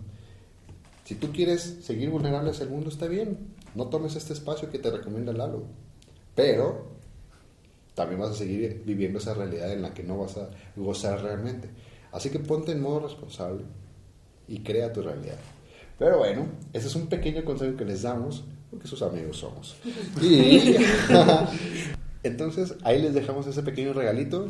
Si 1.06 1.15
tú 1.15 1.32
quieres 1.32 1.78
seguir 1.82 2.10
vulnerable 2.10 2.49
hacia 2.49 2.63
el 2.63 2.71
mundo, 2.71 2.89
está 2.89 3.08
bien. 3.08 3.38
No 3.73 3.88
tomes 3.88 4.15
este 4.15 4.34
espacio 4.34 4.69
que 4.69 4.80
te 4.80 4.91
recomienda 4.91 5.34
Lalo. 5.34 5.63
Pero 6.36 6.94
también 7.95 8.19
vas 8.19 8.31
a 8.31 8.36
seguir 8.36 8.84
viviendo 8.86 9.19
esa 9.19 9.34
realidad 9.34 9.71
en 9.71 9.81
la 9.81 9.93
que 9.93 10.03
no 10.03 10.17
vas 10.19 10.38
a 10.38 10.49
gozar 10.75 11.21
realmente. 11.23 11.69
Así 12.12 12.29
que 12.29 12.39
ponte 12.39 12.71
en 12.71 12.81
modo 12.81 13.08
responsable 13.08 13.63
y 14.47 14.60
crea 14.60 14.93
tu 14.93 15.01
realidad. 15.01 15.38
Pero 15.97 16.17
bueno, 16.19 16.47
ese 16.73 16.88
es 16.88 16.95
un 16.95 17.08
pequeño 17.08 17.43
consejo 17.45 17.77
que 17.77 17.86
les 17.86 18.01
damos, 18.01 18.43
porque 18.69 18.88
sus 18.88 19.01
amigos 19.01 19.38
somos. 19.38 19.77
Entonces 22.23 22.75
ahí 22.84 23.01
les 23.01 23.13
dejamos 23.13 23.47
ese 23.47 23.63
pequeño 23.63 23.93
regalito 23.93 24.49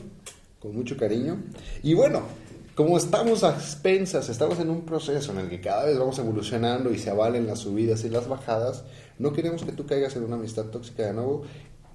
con 0.59 0.75
mucho 0.75 0.97
cariño. 0.97 1.43
Y 1.83 1.93
bueno, 1.93 2.23
como 2.73 2.97
estamos 2.97 3.43
a 3.43 3.51
expensas, 3.51 4.27
estamos 4.29 4.59
en 4.59 4.69
un 4.69 4.85
proceso 4.85 5.31
en 5.31 5.39
el 5.39 5.49
que 5.49 5.61
cada 5.61 5.85
vez 5.85 5.97
vamos 5.97 6.17
evolucionando 6.19 6.91
y 6.91 6.97
se 6.97 7.09
avalen 7.09 7.47
las 7.47 7.59
subidas 7.59 8.03
y 8.03 8.09
las 8.09 8.27
bajadas, 8.27 8.83
no 9.19 9.31
queremos 9.31 9.63
que 9.63 9.71
tú 9.71 9.85
caigas 9.85 10.15
en 10.15 10.23
una 10.23 10.35
amistad 10.35 10.65
tóxica 10.65 11.05
de 11.05 11.13
nuevo, 11.13 11.43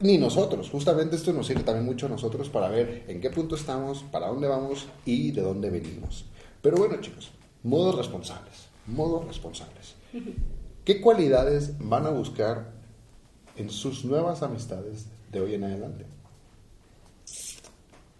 ni 0.00 0.18
nosotros. 0.18 0.68
Justamente 0.70 1.16
esto 1.16 1.32
nos 1.32 1.46
sirve 1.46 1.62
también 1.62 1.86
mucho 1.86 2.06
a 2.06 2.08
nosotros 2.08 2.48
para 2.48 2.68
ver 2.68 3.04
en 3.08 3.20
qué 3.20 3.30
punto 3.30 3.54
estamos, 3.54 4.02
para 4.04 4.28
dónde 4.28 4.48
vamos 4.48 4.86
y 5.04 5.30
de 5.32 5.42
dónde 5.42 5.70
venimos. 5.70 6.24
Pero 6.62 6.78
bueno, 6.78 7.00
chicos, 7.00 7.30
modos 7.62 7.96
responsables, 7.96 8.68
modos 8.86 9.26
responsables. 9.26 9.94
¿Qué 10.84 11.00
cualidades 11.00 11.74
van 11.78 12.06
a 12.06 12.10
buscar 12.10 12.72
en 13.56 13.70
sus 13.70 14.04
nuevas 14.04 14.42
amistades 14.42 15.06
de 15.30 15.40
hoy 15.40 15.54
en 15.54 15.64
adelante? 15.64 16.06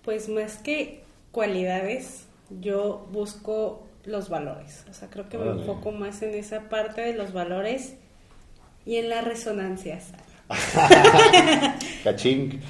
Pues 0.05 0.29
más 0.29 0.59
que 0.59 1.03
cualidades, 1.33 2.27
yo 2.61 3.07
busco 3.13 3.87
los 4.05 4.29
valores. 4.29 4.85
O 4.91 4.95
sea, 4.95 5.09
creo 5.09 5.29
que 5.29 5.39
me 5.39 5.51
enfoco 5.51 5.93
más 5.93 6.23
en 6.23 6.35
esa 6.35 6.69
parte 6.69 7.01
de 7.01 7.15
los 7.15 7.33
valores 7.33 7.95
y 8.85 8.97
en 8.97 9.09
las 9.09 9.25
resonancias. 9.25 10.13
Cachín. 12.05 12.61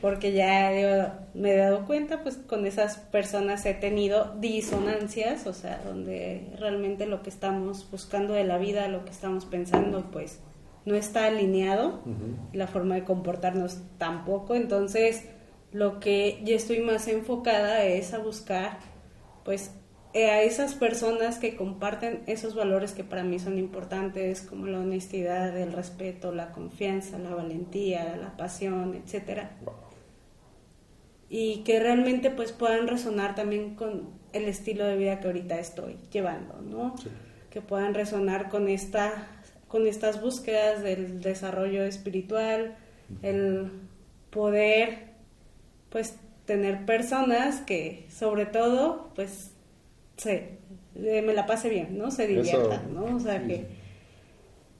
Porque 0.00 0.32
ya 0.32 0.70
digo, 0.70 1.12
me 1.34 1.52
he 1.52 1.56
dado 1.56 1.86
cuenta, 1.86 2.22
pues 2.22 2.36
con 2.36 2.66
esas 2.66 2.96
personas 2.96 3.64
he 3.66 3.74
tenido 3.74 4.34
disonancias, 4.40 5.46
o 5.46 5.52
sea, 5.52 5.80
donde 5.84 6.52
realmente 6.58 7.06
lo 7.06 7.22
que 7.22 7.30
estamos 7.30 7.88
buscando 7.90 8.34
de 8.34 8.44
la 8.44 8.58
vida, 8.58 8.88
lo 8.88 9.04
que 9.04 9.12
estamos 9.12 9.44
pensando, 9.44 10.10
pues 10.10 10.40
no 10.84 10.96
está 10.96 11.26
alineado, 11.26 12.02
uh 12.04 12.08
-huh. 12.08 12.36
la 12.52 12.66
forma 12.66 12.96
de 12.96 13.04
comportarnos 13.04 13.78
tampoco, 13.98 14.56
entonces 14.56 15.24
lo 15.70 16.00
que 16.00 16.40
yo 16.44 16.56
estoy 16.56 16.80
más 16.80 17.06
enfocada 17.06 17.84
es 17.84 18.12
a 18.12 18.18
buscar, 18.18 18.78
pues, 19.44 19.70
a 20.14 20.42
esas 20.42 20.74
personas 20.74 21.38
que 21.38 21.56
comparten 21.56 22.22
esos 22.26 22.54
valores 22.54 22.92
que 22.92 23.04
para 23.04 23.22
mí 23.22 23.38
son 23.38 23.58
importantes, 23.58 24.42
como 24.42 24.66
la 24.66 24.80
honestidad, 24.80 25.56
el 25.56 25.72
respeto, 25.72 26.32
la 26.32 26.52
confianza, 26.52 27.18
la 27.18 27.34
valentía, 27.34 28.16
la 28.16 28.36
pasión, 28.36 28.94
etcétera. 28.94 29.52
Y 31.30 31.62
que 31.64 31.80
realmente 31.80 32.30
pues 32.30 32.52
puedan 32.52 32.88
resonar 32.88 33.34
también 33.34 33.74
con 33.74 34.10
el 34.34 34.44
estilo 34.44 34.84
de 34.84 34.96
vida 34.96 35.20
que 35.20 35.28
ahorita 35.28 35.58
estoy 35.58 35.96
llevando, 36.10 36.60
¿no? 36.60 36.96
Sí. 36.98 37.08
Que 37.48 37.62
puedan 37.62 37.94
resonar 37.94 38.50
con 38.50 38.68
esta 38.68 39.28
con 39.68 39.86
estas 39.86 40.20
búsquedas 40.20 40.82
del 40.82 41.22
desarrollo 41.22 41.82
espiritual, 41.84 42.76
el 43.22 43.70
poder 44.28 45.12
pues 45.88 46.16
tener 46.44 46.84
personas 46.84 47.62
que 47.62 48.06
sobre 48.10 48.44
todo 48.44 49.12
pues 49.14 49.51
se 50.22 50.58
me 50.94 51.32
la 51.32 51.46
pase 51.46 51.68
bien, 51.68 51.98
¿no? 51.98 52.10
Se 52.10 52.26
diviertan, 52.26 52.94
¿no? 52.94 53.16
O 53.16 53.20
sea 53.20 53.42
que 53.46 53.66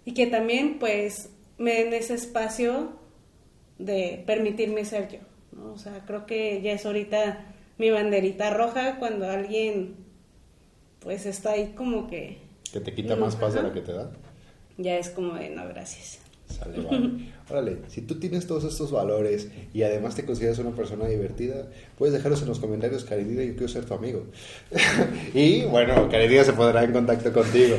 y 0.05 0.15
que 0.15 0.27
también 0.27 0.79
pues 0.79 1.31
me 1.59 1.75
den 1.75 1.93
ese 1.93 2.15
espacio 2.15 2.93
de 3.79 4.23
permitirme 4.27 4.85
ser 4.85 5.09
yo, 5.09 5.19
¿no? 5.53 5.73
O 5.73 5.79
sea, 5.79 6.05
creo 6.07 6.27
que 6.27 6.61
ya 6.63 6.73
es 6.73 6.87
ahorita 6.87 7.47
mi 7.79 7.91
banderita 7.91 8.51
roja 8.51 8.99
cuando 8.99 9.29
alguien 9.29 9.97
pues 11.01 11.27
está 11.27 11.53
ahí 11.53 11.73
como 11.77 12.09
que 12.09 12.39
que 12.73 12.81
te 12.81 12.95
quita 12.95 13.17
más 13.17 13.37
paz 13.37 13.55
de 13.55 13.63
la 13.63 13.73
que 13.73 13.83
te 13.83 13.93
da. 13.93 14.11
Ya 14.79 14.97
es 14.97 15.11
como 15.11 15.35
de 15.35 15.51
no, 15.51 15.69
gracias. 15.69 16.22
Sale, 16.53 16.81
vale. 16.81 17.33
Órale, 17.51 17.79
si 17.89 18.03
tú 18.03 18.19
tienes 18.19 18.47
todos 18.47 18.65
estos 18.65 18.91
valores 18.91 19.49
y 19.75 19.83
además 19.83 20.15
te 20.15 20.25
consideras 20.25 20.59
una 20.59 20.71
persona 20.71 21.07
divertida, 21.07 21.69
puedes 21.99 22.15
dejarlos 22.15 22.41
en 22.43 22.49
los 22.49 22.61
comentarios, 22.61 23.05
Caridina, 23.05 23.43
yo 23.43 23.53
quiero 23.53 23.69
ser 23.69 23.85
tu 23.85 23.95
amigo. 23.95 24.25
y 25.35 25.65
bueno, 25.65 26.09
Caridina 26.09 26.45
se 26.45 26.53
pondrá 26.53 26.85
en 26.85 26.93
contacto 26.93 27.33
contigo. 27.33 27.77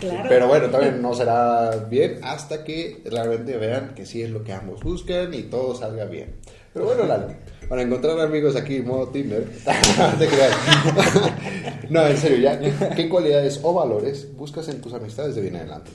Claro. 0.00 0.28
Pero 0.28 0.48
bueno, 0.48 0.68
también 0.68 1.00
no 1.00 1.14
será 1.14 1.86
bien 1.88 2.20
hasta 2.22 2.62
que 2.62 3.02
realmente 3.06 3.56
vean 3.56 3.94
que 3.94 4.06
sí 4.06 4.22
es 4.22 4.30
lo 4.30 4.44
que 4.44 4.52
ambos 4.52 4.82
buscan 4.82 5.32
y 5.34 5.44
todo 5.44 5.74
salga 5.74 6.04
bien. 6.04 6.34
Pero 6.76 6.84
bueno, 6.84 7.06
Lalo, 7.06 7.28
para 7.70 7.80
encontrar 7.80 8.20
amigos 8.20 8.54
aquí 8.54 8.76
en 8.76 8.86
modo 8.86 9.08
Tinder, 9.08 9.46
no, 11.88 12.06
en 12.06 12.16
serio, 12.18 12.36
ya, 12.36 12.60
¿qué, 12.60 12.70
¿qué, 12.94 13.08
cualidades 13.08 13.60
o 13.62 13.72
valores 13.72 14.36
buscas 14.36 14.68
en 14.68 14.82
tus 14.82 14.92
amistades 14.92 15.34
de 15.34 15.40
bien 15.40 15.56
adelante? 15.56 15.90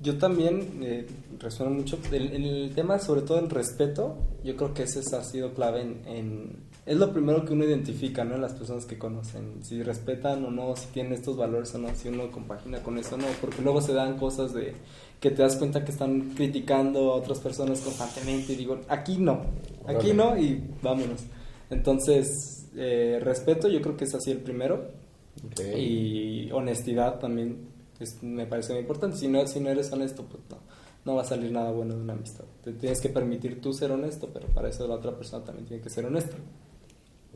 Yo 0.00 0.18
también 0.18 0.78
eh, 0.82 1.08
resueno 1.40 1.72
mucho 1.72 1.98
el, 2.12 2.32
el, 2.32 2.72
tema, 2.74 2.98
sobre 2.98 3.22
todo 3.22 3.38
el 3.38 3.50
respeto. 3.50 4.16
Yo 4.44 4.56
creo 4.56 4.74
que 4.74 4.84
ese 4.84 5.00
ha 5.16 5.24
sido 5.24 5.54
clave 5.54 5.80
en, 5.80 6.02
en, 6.06 6.56
es 6.86 6.96
lo 6.96 7.12
primero 7.12 7.44
que 7.44 7.52
uno 7.52 7.64
identifica, 7.64 8.24
¿no? 8.24 8.36
En 8.36 8.42
las 8.42 8.52
personas 8.52 8.84
que 8.84 8.98
conocen, 8.98 9.64
si 9.64 9.82
respetan 9.82 10.44
o 10.44 10.50
no, 10.50 10.76
si 10.76 10.86
tienen 10.88 11.14
estos 11.14 11.36
valores 11.36 11.74
o 11.74 11.78
no, 11.78 11.94
si 11.94 12.08
uno 12.08 12.30
compagina 12.30 12.82
con 12.82 12.98
eso 12.98 13.14
o 13.14 13.18
no, 13.18 13.26
porque 13.40 13.62
luego 13.62 13.80
se 13.80 13.92
dan 13.92 14.18
cosas 14.18 14.52
de 14.52 14.74
que 15.20 15.30
te 15.30 15.42
das 15.42 15.56
cuenta 15.56 15.84
que 15.84 15.92
están 15.92 16.30
criticando 16.34 17.12
a 17.12 17.16
otras 17.16 17.38
personas 17.40 17.80
constantemente 17.80 18.52
y 18.52 18.56
digo, 18.56 18.80
aquí 18.88 19.18
no, 19.18 19.42
aquí 19.86 20.12
no 20.12 20.36
y 20.38 20.62
vámonos. 20.82 21.20
Entonces, 21.68 22.68
eh, 22.76 23.20
respeto, 23.22 23.68
yo 23.68 23.80
creo 23.82 23.96
que 23.96 24.04
es 24.04 24.14
así 24.14 24.30
el 24.30 24.38
primero. 24.38 24.90
Okay. 25.52 26.46
Y 26.46 26.52
honestidad 26.52 27.18
también 27.18 27.68
es, 28.00 28.22
me 28.22 28.46
parece 28.46 28.72
muy 28.72 28.80
importante. 28.80 29.16
Si 29.16 29.28
no, 29.28 29.46
si 29.46 29.60
no 29.60 29.70
eres 29.70 29.92
honesto, 29.92 30.24
pues 30.24 30.42
no, 30.50 30.58
no 31.04 31.14
va 31.14 31.22
a 31.22 31.24
salir 31.24 31.50
nada 31.52 31.70
bueno 31.70 31.94
de 31.94 32.02
una 32.02 32.12
amistad. 32.12 32.44
Te 32.62 32.72
tienes 32.72 33.00
que 33.00 33.08
permitir 33.08 33.60
tú 33.60 33.72
ser 33.72 33.90
honesto, 33.90 34.28
pero 34.32 34.48
para 34.48 34.68
eso 34.68 34.86
la 34.86 34.94
otra 34.94 35.16
persona 35.16 35.44
también 35.44 35.66
tiene 35.66 35.82
que 35.82 35.90
ser 35.90 36.04
honesta. 36.04 36.36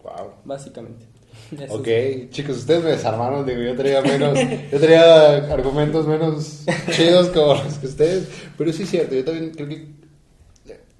Wow. 0.03 0.33
Básicamente. 0.45 1.07
Eso 1.59 1.75
Ok, 1.75 1.89
chicos, 2.31 2.59
ustedes 2.59 2.85
me 2.85 2.91
desarmaron, 2.91 3.45
digo, 3.45 3.61
yo 3.61 3.75
traía 3.75 4.03
menos, 4.03 4.39
yo 4.71 4.79
traía 4.79 5.53
argumentos 5.53 6.07
menos 6.07 6.65
chidos 6.93 7.29
como 7.31 7.55
los 7.55 7.79
que 7.79 7.87
ustedes, 7.87 8.29
pero 8.57 8.73
sí 8.73 8.85
es 8.85 8.91
cierto, 8.91 9.17
yo 9.17 9.25
también 9.25 9.51
creo 9.51 9.69
que 9.69 9.89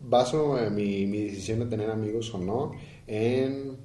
baso 0.01 0.59
eh, 0.59 0.71
mi, 0.71 1.07
mi 1.07 1.21
decisión 1.21 1.61
de 1.61 1.67
tener 1.67 1.89
amigos 1.89 2.35
o 2.35 2.39
no 2.39 2.73
en, 3.07 3.77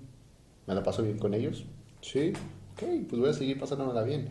me 0.65 0.73
la 0.73 0.81
paso 0.81 1.03
bien 1.03 1.19
con 1.19 1.35
ellos, 1.35 1.65
sí, 2.01 2.33
ok, 2.73 2.83
pues 3.07 3.21
voy 3.21 3.29
a 3.29 3.33
seguir 3.33 3.59
pasándomela 3.59 4.01
bien. 4.01 4.29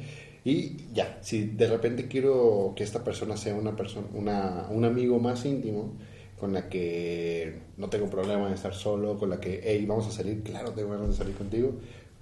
Y 0.49 0.79
ya, 0.95 1.19
si 1.21 1.45
de 1.45 1.67
repente 1.67 2.09
quiero 2.09 2.73
que 2.75 2.83
esta 2.83 3.05
persona 3.05 3.37
sea 3.37 3.55
una 3.55 3.77
persona, 3.77 4.07
una, 4.15 4.67
un 4.71 4.87
amigo 4.87 5.19
más 5.19 5.45
íntimo, 5.45 5.93
con 6.41 6.55
la 6.55 6.71
que 6.71 7.61
no 7.77 7.91
tengo 7.91 8.09
problema 8.09 8.47
en 8.47 8.55
estar 8.55 8.73
solo, 8.73 9.19
con 9.19 9.29
la 9.29 9.41
que, 9.41 9.61
hey, 9.63 9.85
vamos 9.87 10.07
a 10.07 10.11
salir, 10.11 10.43
claro, 10.43 10.71
tengo 10.71 10.89
ganas 10.89 11.09
de 11.09 11.15
salir 11.17 11.35
contigo, 11.35 11.75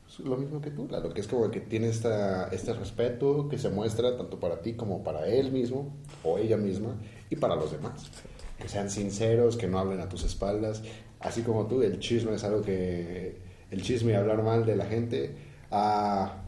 es 0.08 0.18
lo 0.18 0.36
mismo 0.36 0.60
que 0.60 0.72
tú, 0.72 0.88
claro, 0.88 1.14
que 1.14 1.20
es 1.20 1.28
como 1.28 1.48
que 1.52 1.60
tiene 1.60 1.86
esta, 1.86 2.48
este 2.48 2.72
respeto 2.72 3.48
que 3.48 3.58
se 3.58 3.68
muestra 3.68 4.16
tanto 4.16 4.40
para 4.40 4.60
ti 4.60 4.72
como 4.72 5.04
para 5.04 5.28
él 5.28 5.52
mismo 5.52 5.94
o 6.24 6.38
ella 6.38 6.56
misma 6.56 6.96
y 7.30 7.36
para 7.36 7.54
los 7.54 7.70
demás. 7.70 8.10
Que 8.58 8.68
sean 8.68 8.90
sinceros, 8.90 9.56
que 9.56 9.68
no 9.68 9.78
hablen 9.78 10.00
a 10.00 10.08
tus 10.08 10.24
espaldas, 10.24 10.82
así 11.20 11.42
como 11.42 11.68
tú, 11.68 11.80
el 11.80 12.00
chisme 12.00 12.34
es 12.34 12.42
algo 12.42 12.60
que, 12.62 13.36
el 13.70 13.82
chisme 13.82 14.10
y 14.10 14.14
hablar 14.16 14.42
mal 14.42 14.66
de 14.66 14.74
la 14.74 14.86
gente, 14.86 15.36
ah, 15.70 16.42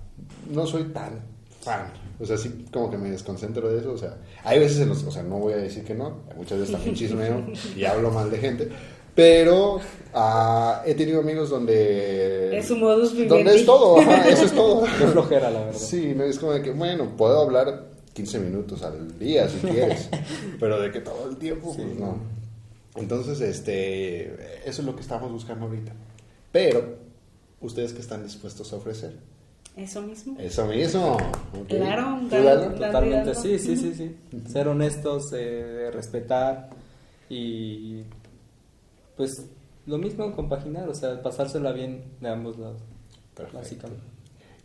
no 0.51 0.67
soy 0.67 0.83
tan 0.87 1.38
fan, 1.69 1.93
o 2.19 2.27
sea, 2.27 2.37
sí 2.37 2.65
como 2.73 2.91
que 2.91 2.99
me 2.99 3.11
desconcentro 3.11 3.71
de 3.71 3.81
eso, 3.81 3.93
o 3.93 3.99
sea, 3.99 4.17
hay 4.45 4.59
veces 4.59 4.81
en 4.81 4.89
los, 4.89 5.03
o 5.05 5.11
sea, 5.11 5.23
no 5.23 5.39
voy 5.39 5.53
a 5.53 5.57
decir 5.57 5.85
que 5.85 5.95
no, 5.95 6.23
muchas 6.37 6.59
veces 6.59 6.73
también 6.73 6.95
chismeo 6.95 7.47
y 7.77 7.85
hablo 7.85 8.11
mal 8.11 8.31
de 8.31 8.39
gente, 8.39 8.69
pero 9.15 9.81
ah, 10.15 10.83
he 10.87 10.95
tenido 10.95 11.21
amigos 11.21 11.51
donde... 11.51 12.57
Es 12.57 12.69
su 12.69 12.77
modus 12.77 13.13
vivendi. 13.13 13.35
Donde 13.35 13.57
es 13.57 13.67
todo, 13.67 13.99
ajá, 13.99 14.29
eso 14.29 14.45
es 14.45 14.53
todo. 14.53 14.83
Qué 14.99 15.07
flojera, 15.07 15.51
la 15.51 15.61
verdad. 15.67 15.79
Sí, 15.79 16.15
no 16.17 16.25
es 16.25 16.39
como 16.39 16.53
de 16.53 16.63
que, 16.63 16.71
bueno, 16.71 17.17
puedo 17.17 17.41
hablar 17.41 17.89
15 18.15 18.39
minutos 18.39 18.83
al 18.83 19.19
día 19.19 19.49
si 19.49 19.59
quieres, 19.59 20.09
pero 20.61 20.81
de 20.81 20.91
que 20.91 21.01
todo 21.01 21.29
el 21.29 21.37
tiempo, 21.37 21.75
pues 21.75 21.99
no. 21.99 22.17
Entonces, 22.97 23.41
este, 23.41 24.33
eso 24.69 24.83
es 24.83 24.85
lo 24.85 24.95
que 24.95 25.03
estamos 25.03 25.31
buscando 25.31 25.67
ahorita. 25.67 25.93
Pero, 26.51 26.97
¿ustedes 27.61 27.93
qué 27.93 28.01
están 28.01 28.25
dispuestos 28.25 28.73
a 28.73 28.77
ofrecer? 28.77 29.13
Eso 29.79 30.03
mismo. 30.03 30.37
Eso 30.41 30.67
mismo. 30.67 31.17
Claro, 31.69 32.19
¿Tú, 32.23 32.29
claro. 32.29 32.73
Totalmente, 32.73 33.35
sí, 33.37 33.59
sí, 33.59 33.77
sí, 33.77 33.95
sí. 33.95 34.17
Ser 34.51 34.67
honestos, 34.67 35.33
eh, 35.33 35.91
respetar 35.93 36.69
y 37.31 38.03
pues 39.17 39.47
lo 39.87 39.99
mismo 39.99 40.35
compaginar, 40.35 40.89
o 40.89 40.95
sea, 40.95 41.23
pasársela 41.23 41.73
bien 41.73 42.05
de 42.21 42.29
ambos 42.29 42.59
lados, 42.59 42.83
Perfecto. 43.35 43.59
básicamente. 43.59 44.05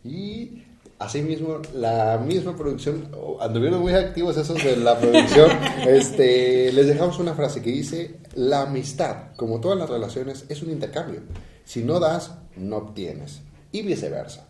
Y 0.04 0.64
asimismo, 0.98 1.60
la 1.74 2.18
misma 2.18 2.56
producción, 2.56 3.08
anduvieron 3.40 3.80
muy 3.80 3.94
activos 3.94 4.36
esos 4.36 4.62
de 4.62 4.76
la 4.76 4.98
producción, 4.98 5.50
este, 5.86 6.72
les 6.72 6.86
dejamos 6.88 7.18
una 7.18 7.34
frase 7.34 7.62
que 7.62 7.70
dice, 7.70 8.16
la 8.34 8.62
amistad, 8.62 9.34
como 9.36 9.60
todas 9.60 9.78
las 9.78 9.88
relaciones, 9.88 10.44
es 10.48 10.62
un 10.62 10.70
intercambio. 10.70 11.20
Si 11.64 11.82
no 11.82 12.00
das, 12.00 12.32
no 12.56 12.76
obtienes. 12.76 13.40
Y 13.72 13.82
viceversa. 13.82 14.48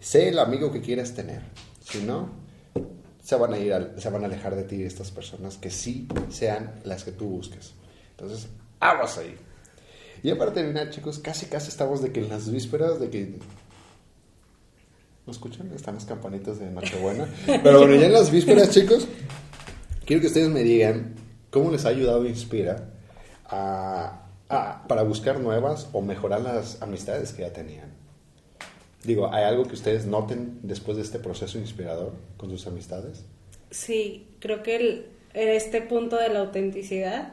Sé 0.00 0.28
el 0.28 0.38
amigo 0.38 0.72
que 0.72 0.80
quieres 0.80 1.14
tener. 1.14 1.42
Si 1.84 2.02
no, 2.02 2.30
se 3.22 3.36
van 3.36 3.52
a 3.54 3.58
ir, 3.58 3.72
al- 3.72 3.94
se 4.00 4.08
van 4.10 4.22
a 4.22 4.26
alejar 4.26 4.56
de 4.56 4.64
ti 4.64 4.82
estas 4.82 5.10
personas 5.10 5.56
que 5.58 5.70
sí 5.70 6.08
sean 6.30 6.80
las 6.84 7.04
que 7.04 7.12
tú 7.12 7.26
busques. 7.26 7.74
Entonces, 8.12 8.48
aguas 8.80 9.18
ahí. 9.18 9.36
Y 10.22 10.28
ya 10.28 10.38
para 10.38 10.52
terminar, 10.52 10.90
chicos, 10.90 11.18
casi 11.18 11.46
casi 11.46 11.68
estamos 11.68 12.02
de 12.02 12.12
que 12.12 12.20
en 12.20 12.28
las 12.28 12.50
vísperas 12.50 12.98
de 13.00 13.10
que 13.10 13.38
¿No 15.26 15.32
escuchan? 15.32 15.70
Están 15.74 15.94
las 15.94 16.06
campanitas 16.06 16.58
de 16.58 16.70
Nochebuena. 16.70 17.28
Pero 17.46 17.78
bueno, 17.80 17.94
ya 17.94 18.06
en 18.06 18.12
las 18.12 18.30
vísperas, 18.30 18.70
chicos, 18.70 19.06
quiero 20.06 20.20
que 20.22 20.28
ustedes 20.28 20.48
me 20.48 20.62
digan 20.62 21.14
cómo 21.50 21.70
les 21.70 21.84
ha 21.84 21.90
ayudado 21.90 22.26
Inspira 22.26 22.90
a- 23.44 24.22
a- 24.48 24.84
para 24.88 25.02
buscar 25.02 25.38
nuevas 25.38 25.88
o 25.92 26.00
mejorar 26.02 26.40
las 26.40 26.80
amistades 26.82 27.32
que 27.32 27.42
ya 27.42 27.52
tenían. 27.52 27.92
Digo, 29.04 29.32
¿hay 29.32 29.44
algo 29.44 29.64
que 29.64 29.74
ustedes 29.74 30.06
noten 30.06 30.58
después 30.62 30.96
de 30.96 31.02
este 31.02 31.18
proceso 31.18 31.58
inspirador 31.58 32.12
con 32.36 32.50
sus 32.50 32.66
amistades? 32.66 33.24
Sí, 33.70 34.26
creo 34.40 34.62
que 34.62 34.76
el, 34.76 35.06
este 35.32 35.80
punto 35.80 36.16
de 36.16 36.28
la 36.28 36.40
autenticidad, 36.40 37.32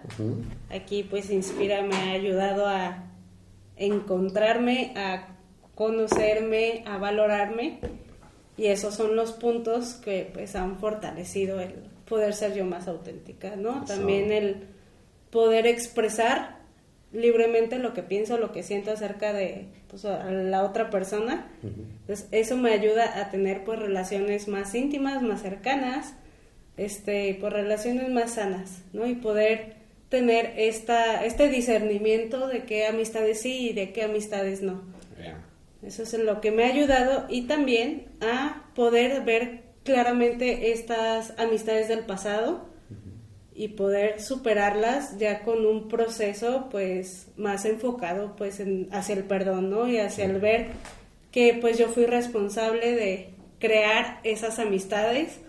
aquí 0.70 1.04
pues 1.04 1.30
Inspira 1.30 1.82
me 1.82 1.96
ha 1.96 2.12
ayudado 2.12 2.68
a 2.68 3.04
encontrarme, 3.76 4.94
a 4.96 5.36
conocerme, 5.76 6.84
a 6.88 6.98
valorarme 6.98 7.80
y 8.56 8.68
esos 8.68 8.96
son 8.96 9.16
los 9.16 9.34
puntos 9.34 9.94
que 9.94 10.30
pues 10.34 10.56
han 10.56 10.80
fortalecido 10.80 11.60
el 11.60 11.74
poder 12.08 12.34
ser 12.34 12.56
yo 12.56 12.66
más 12.66 12.88
auténtica, 12.88 13.56
¿no? 13.56 13.84
Eso. 13.84 13.96
También 13.96 14.32
el 14.32 14.68
poder 15.30 15.68
expresar 15.68 16.57
libremente 17.12 17.80
lo 17.80 17.94
que 17.94 18.04
pienso, 18.04 18.38
lo 18.38 18.52
que 18.52 18.64
siento 18.64 18.92
acerca 18.92 19.34
de 19.34 19.66
pues, 19.90 20.06
a 20.06 20.30
la 20.32 20.64
otra 20.64 20.90
persona. 20.90 21.48
Entonces, 21.64 22.28
eso 22.32 22.58
me 22.58 22.72
ayuda 22.72 23.20
a 23.20 23.30
tener 23.32 23.64
pues 23.64 23.80
relaciones 23.80 24.48
más 24.48 24.74
íntimas, 24.76 25.22
más 25.22 25.42
cercanas, 25.42 26.14
este, 26.76 27.38
pues 27.40 27.54
relaciones 27.54 28.10
más 28.10 28.34
sanas, 28.34 28.82
¿no? 28.94 29.08
Y 29.08 29.16
poder 29.16 29.76
tener 30.10 30.54
esta, 30.58 31.26
este 31.26 31.50
discernimiento 31.50 32.48
de 32.48 32.64
qué 32.64 32.88
amistades 32.88 33.42
sí 33.42 33.70
y 33.70 33.74
de 33.74 33.92
qué 33.92 34.04
amistades 34.04 34.62
no. 34.62 34.82
Eso 35.84 36.04
es 36.04 36.14
lo 36.16 36.42
que 36.42 36.52
me 36.52 36.64
ha 36.64 36.70
ayudado 36.70 37.28
y 37.30 37.44
también 37.44 38.08
a 38.20 38.72
poder 38.74 39.24
ver 39.24 39.62
claramente 39.84 40.72
estas 40.72 41.38
amistades 41.38 41.88
del 41.88 42.00
pasado 42.00 42.68
y 43.60 43.70
poder 43.70 44.22
superarlas 44.22 45.18
ya 45.18 45.42
con 45.42 45.66
un 45.66 45.88
proceso 45.88 46.68
pues 46.70 47.28
más 47.38 47.66
enfocado 47.66 48.36
pues 48.38 48.60
en- 48.60 48.88
hacia 48.92 49.16
el 49.16 49.24
perdón, 49.24 49.70
¿no? 49.72 49.88
Y 49.90 49.98
hacia 49.98 50.26
el 50.26 50.40
ver 50.40 50.68
que 51.32 51.58
pues 51.60 51.78
yo 51.80 51.88
fui 51.90 52.06
responsable 52.06 52.96
de 52.96 53.30
crear 53.60 54.20
esas 54.24 54.60
amistades 54.60 55.40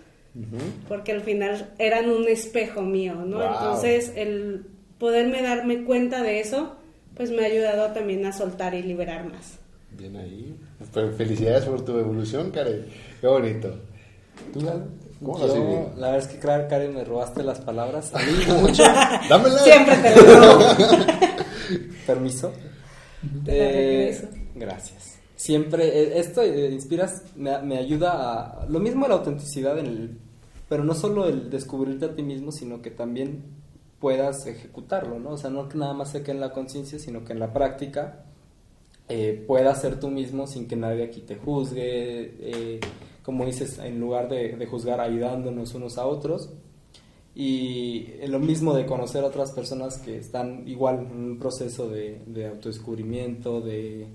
porque 0.88 1.12
al 1.12 1.20
final 1.22 1.74
eran 1.78 2.08
un 2.08 2.28
espejo 2.28 2.82
mío, 2.82 3.14
¿no? 3.26 3.38
Wow. 3.38 3.46
Entonces 3.46 4.12
el 4.16 4.64
poderme 4.98 5.42
darme 5.42 5.84
cuenta 5.84 6.22
de 6.22 6.40
eso 6.40 6.76
pues 7.14 7.30
me 7.32 7.42
ha 7.42 7.46
ayudado 7.46 7.92
también 7.92 8.24
a 8.24 8.32
soltar 8.32 8.72
y 8.74 8.82
liberar 8.82 9.24
más. 9.24 9.58
Bien 9.98 10.16
ahí. 10.16 10.56
Fe- 10.92 11.10
Felicidades 11.12 11.64
por 11.64 11.84
tu 11.84 11.98
evolución, 11.98 12.52
Karen. 12.52 12.86
Qué 13.20 13.26
bonito. 13.26 13.74
¿Tú? 14.52 14.60
¿Cómo 15.20 15.38
lo 15.38 15.44
has 15.44 15.54
Yo, 15.54 15.92
la 15.96 16.10
verdad 16.10 16.16
es 16.18 16.28
que, 16.28 16.38
claro, 16.38 16.68
Karen, 16.68 16.94
me 16.94 17.04
robaste 17.04 17.42
las 17.42 17.60
palabras. 17.60 18.10
A 18.14 18.18
mí 18.18 18.60
mucho. 18.60 18.82
Dámela. 19.28 19.58
Siempre 19.58 19.96
te 19.96 20.14
lo 20.14 20.22
digo. 20.22 20.58
Permiso. 22.06 22.52
Regreso. 23.44 24.28
gracias. 24.54 25.18
Siempre, 25.34 25.86
eh, 25.86 26.18
esto 26.18 26.42
eh, 26.42 26.70
inspiras, 26.72 27.22
me, 27.36 27.60
me 27.62 27.78
ayuda 27.78 28.62
a... 28.62 28.66
Lo 28.66 28.80
mismo 28.80 29.06
la 29.06 29.14
autenticidad, 29.14 29.78
en 29.78 29.86
el, 29.86 30.18
pero 30.68 30.84
no 30.84 30.94
solo 30.94 31.26
el 31.28 31.48
descubrirte 31.48 32.06
a 32.06 32.14
ti 32.14 32.22
mismo, 32.22 32.50
sino 32.50 32.82
que 32.82 32.90
también 32.90 33.44
puedas 34.00 34.46
ejecutarlo, 34.46 35.18
¿no? 35.18 35.30
O 35.30 35.36
sea, 35.36 35.50
no 35.50 35.68
que 35.68 35.78
nada 35.78 35.94
más 35.94 36.10
se 36.10 36.22
quede 36.22 36.32
en 36.32 36.40
la 36.40 36.52
conciencia, 36.52 36.98
sino 36.98 37.24
que 37.24 37.32
en 37.32 37.40
la 37.40 37.52
práctica 37.52 38.24
eh, 39.08 39.44
puedas 39.46 39.80
ser 39.80 39.98
tú 39.98 40.10
mismo 40.10 40.46
sin 40.46 40.68
que 40.68 40.76
nadie 40.76 41.04
aquí 41.04 41.20
te 41.22 41.36
juzgue, 41.36 42.34
eh, 42.40 42.80
como 43.28 43.44
dices, 43.44 43.78
en 43.78 44.00
lugar 44.00 44.30
de, 44.30 44.56
de 44.56 44.64
juzgar, 44.64 45.02
ayudándonos 45.02 45.74
unos 45.74 45.98
a 45.98 46.06
otros. 46.06 46.48
Y 47.34 48.06
lo 48.26 48.38
mismo 48.38 48.72
de 48.72 48.86
conocer 48.86 49.22
a 49.22 49.26
otras 49.26 49.52
personas 49.52 49.98
que 49.98 50.16
están 50.16 50.66
igual 50.66 51.00
en 51.10 51.24
un 51.24 51.38
proceso 51.38 51.90
de, 51.90 52.22
de 52.24 52.46
autodescubrimiento, 52.46 53.60
de, 53.60 54.06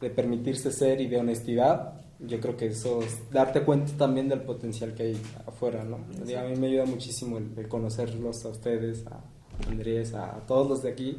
de 0.00 0.10
permitirse 0.10 0.72
ser 0.72 1.00
y 1.00 1.06
de 1.06 1.18
honestidad. 1.18 2.00
Yo 2.18 2.40
creo 2.40 2.56
que 2.56 2.66
eso 2.66 3.00
es 3.00 3.30
darte 3.30 3.62
cuenta 3.62 3.92
también 3.96 4.28
del 4.28 4.40
potencial 4.40 4.92
que 4.92 5.04
hay 5.04 5.22
afuera, 5.46 5.84
¿no? 5.84 6.00
Y 6.26 6.34
a 6.34 6.42
mí 6.42 6.56
me 6.56 6.66
ayuda 6.66 6.84
muchísimo 6.84 7.38
el, 7.38 7.52
el 7.56 7.68
conocerlos 7.68 8.44
a 8.44 8.48
ustedes, 8.48 9.06
a 9.06 9.20
Andrés, 9.68 10.14
a, 10.14 10.44
todos 10.48 10.68
los 10.68 10.82
de 10.82 10.90
aquí, 10.90 11.16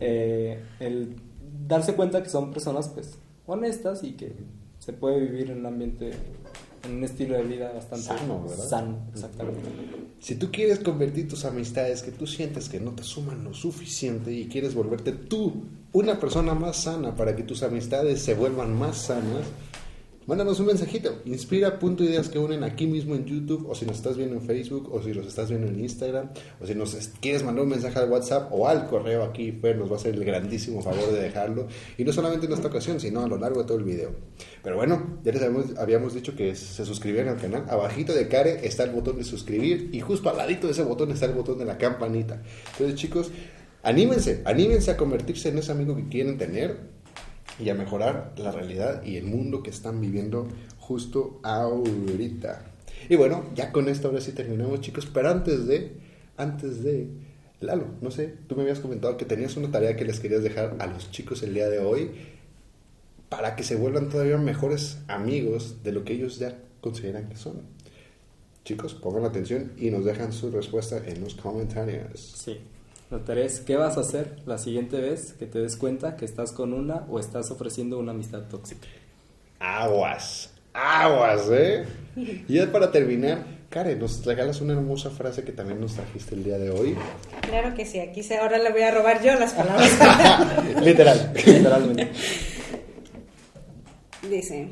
eh, 0.00 0.58
el 0.80 1.16
darse 1.68 1.94
cuenta 1.94 2.22
que 2.22 2.30
son 2.30 2.50
personas 2.50 2.88
pues 2.88 3.18
honestas 3.44 4.02
y 4.04 4.12
que 4.12 4.32
se 4.82 4.92
puede 4.92 5.20
vivir 5.20 5.52
en 5.52 5.60
un 5.60 5.66
ambiente, 5.66 6.10
en 6.84 6.96
un 6.96 7.04
estilo 7.04 7.36
de 7.36 7.44
vida 7.44 7.72
bastante 7.72 8.06
Sano, 8.06 8.42
¿verdad? 8.42 8.68
sano, 8.68 9.06
exactamente. 9.12 9.60
Si 10.20 10.36
tú 10.36 10.50
quieres 10.50 10.78
convertir 10.80 11.28
tus 11.28 11.44
amistades 11.44 12.02
que 12.02 12.12
tú 12.12 12.26
sientes 12.26 12.68
que 12.68 12.80
no 12.80 12.92
te 12.92 13.02
suman 13.02 13.44
lo 13.44 13.54
suficiente 13.54 14.32
y 14.32 14.46
quieres 14.48 14.74
volverte 14.74 15.12
tú 15.12 15.64
una 15.92 16.18
persona 16.18 16.54
más 16.54 16.76
sana 16.76 17.14
para 17.14 17.36
que 17.36 17.42
tus 17.42 17.62
amistades 17.62 18.22
se 18.22 18.34
vuelvan 18.34 18.76
más 18.76 18.96
sanas, 18.96 19.46
Mándanos 20.24 20.60
un 20.60 20.66
mensajito, 20.66 21.20
inspira.ideas 21.24 22.28
que 22.28 22.38
unen 22.38 22.62
aquí 22.62 22.86
mismo 22.86 23.16
en 23.16 23.24
YouTube, 23.24 23.68
o 23.68 23.74
si 23.74 23.84
nos 23.84 23.96
estás 23.96 24.16
viendo 24.16 24.36
en 24.36 24.42
Facebook, 24.42 24.88
o 24.94 25.02
si 25.02 25.10
nos 25.10 25.26
estás 25.26 25.48
viendo 25.48 25.66
en 25.66 25.80
Instagram, 25.80 26.28
o 26.60 26.66
si 26.66 26.76
nos 26.76 26.94
quieres 27.20 27.42
mandar 27.42 27.64
un 27.64 27.70
mensaje 27.70 27.98
al 27.98 28.08
WhatsApp 28.08 28.52
o 28.52 28.68
al 28.68 28.86
correo 28.86 29.24
aquí, 29.24 29.50
Fer 29.50 29.76
nos 29.76 29.90
va 29.90 29.94
a 29.94 29.96
hacer 29.96 30.14
el 30.14 30.24
grandísimo 30.24 30.80
favor 30.80 31.10
de 31.10 31.20
dejarlo, 31.20 31.66
y 31.98 32.04
no 32.04 32.12
solamente 32.12 32.46
en 32.46 32.52
esta 32.52 32.68
ocasión, 32.68 33.00
sino 33.00 33.24
a 33.24 33.26
lo 33.26 33.36
largo 33.36 33.62
de 33.62 33.66
todo 33.66 33.78
el 33.78 33.84
video. 33.84 34.12
Pero 34.62 34.76
bueno, 34.76 35.18
ya 35.24 35.32
les 35.32 35.42
habíamos, 35.76 36.14
dicho 36.14 36.36
que 36.36 36.54
se 36.54 36.84
suscribieran 36.84 37.34
al 37.34 37.40
canal, 37.40 37.64
abajito 37.68 38.14
de 38.14 38.28
Care 38.28 38.64
está 38.64 38.84
el 38.84 38.90
botón 38.90 39.16
de 39.16 39.24
suscribir, 39.24 39.90
y 39.92 39.98
justo 39.98 40.30
al 40.30 40.36
ladito 40.36 40.68
de 40.68 40.72
ese 40.72 40.84
botón 40.84 41.10
está 41.10 41.26
el 41.26 41.32
botón 41.32 41.58
de 41.58 41.64
la 41.64 41.78
campanita. 41.78 42.40
Entonces 42.70 42.94
chicos, 42.94 43.32
anímense, 43.82 44.42
anímense 44.44 44.92
a 44.92 44.96
convertirse 44.96 45.48
en 45.48 45.58
ese 45.58 45.72
amigo 45.72 45.96
que 45.96 46.08
quieren 46.08 46.38
tener, 46.38 47.01
y 47.58 47.68
a 47.68 47.74
mejorar 47.74 48.32
la 48.36 48.50
realidad 48.50 49.02
y 49.04 49.16
el 49.16 49.24
mundo 49.24 49.62
que 49.62 49.70
están 49.70 50.00
viviendo 50.00 50.48
justo 50.78 51.40
ahorita. 51.42 52.64
Y 53.08 53.16
bueno, 53.16 53.44
ya 53.54 53.72
con 53.72 53.88
esto 53.88 54.08
ahora 54.08 54.20
sí 54.20 54.32
terminamos, 54.32 54.80
chicos, 54.80 55.06
pero 55.12 55.30
antes 55.30 55.66
de, 55.66 55.92
antes 56.36 56.82
de, 56.82 57.08
Lalo, 57.60 57.86
no 58.00 58.10
sé, 58.10 58.34
tú 58.48 58.56
me 58.56 58.62
habías 58.62 58.80
comentado 58.80 59.16
que 59.16 59.24
tenías 59.24 59.56
una 59.56 59.70
tarea 59.70 59.96
que 59.96 60.04
les 60.04 60.20
querías 60.20 60.42
dejar 60.42 60.76
a 60.78 60.86
los 60.86 61.10
chicos 61.10 61.42
el 61.42 61.54
día 61.54 61.68
de 61.68 61.78
hoy 61.78 62.10
para 63.28 63.56
que 63.56 63.62
se 63.62 63.76
vuelvan 63.76 64.08
todavía 64.08 64.36
mejores 64.36 64.98
amigos 65.08 65.82
de 65.82 65.92
lo 65.92 66.04
que 66.04 66.12
ellos 66.12 66.38
ya 66.38 66.58
consideran 66.80 67.28
que 67.28 67.36
son. 67.36 67.62
Chicos, 68.64 68.94
pongan 68.94 69.24
atención 69.24 69.72
y 69.76 69.90
nos 69.90 70.04
dejan 70.04 70.32
su 70.32 70.50
respuesta 70.50 71.02
en 71.04 71.20
los 71.20 71.34
comentarios. 71.34 72.20
Sí. 72.36 72.60
La 73.12 73.18
tarea 73.18 73.44
es, 73.44 73.60
¿qué 73.60 73.76
vas 73.76 73.98
a 73.98 74.00
hacer 74.00 74.38
la 74.46 74.56
siguiente 74.56 74.98
vez 74.98 75.34
que 75.34 75.44
te 75.44 75.58
des 75.58 75.76
cuenta 75.76 76.16
que 76.16 76.24
estás 76.24 76.50
con 76.50 76.72
una 76.72 77.04
o 77.10 77.20
estás 77.20 77.50
ofreciendo 77.50 77.98
una 77.98 78.12
amistad 78.12 78.44
tóxica? 78.48 78.88
Aguas, 79.60 80.50
aguas, 80.72 81.42
¿eh? 81.50 81.84
Y 82.16 82.54
ya 82.54 82.72
para 82.72 82.90
terminar, 82.90 83.44
Karen, 83.68 83.98
nos 83.98 84.24
regalas 84.24 84.62
una 84.62 84.72
hermosa 84.72 85.10
frase 85.10 85.44
que 85.44 85.52
también 85.52 85.78
nos 85.78 85.92
trajiste 85.92 86.34
el 86.36 86.42
día 86.42 86.56
de 86.56 86.70
hoy. 86.70 86.96
Claro 87.42 87.74
que 87.74 87.84
sí, 87.84 88.00
aquí 88.00 88.22
se, 88.22 88.38
ahora 88.38 88.56
le 88.56 88.72
voy 88.72 88.80
a 88.80 88.90
robar 88.90 89.22
yo 89.22 89.34
las 89.34 89.52
palabras. 89.52 89.90
Literal. 90.82 91.34
Literalmente. 91.34 92.08
Dice, 94.26 94.68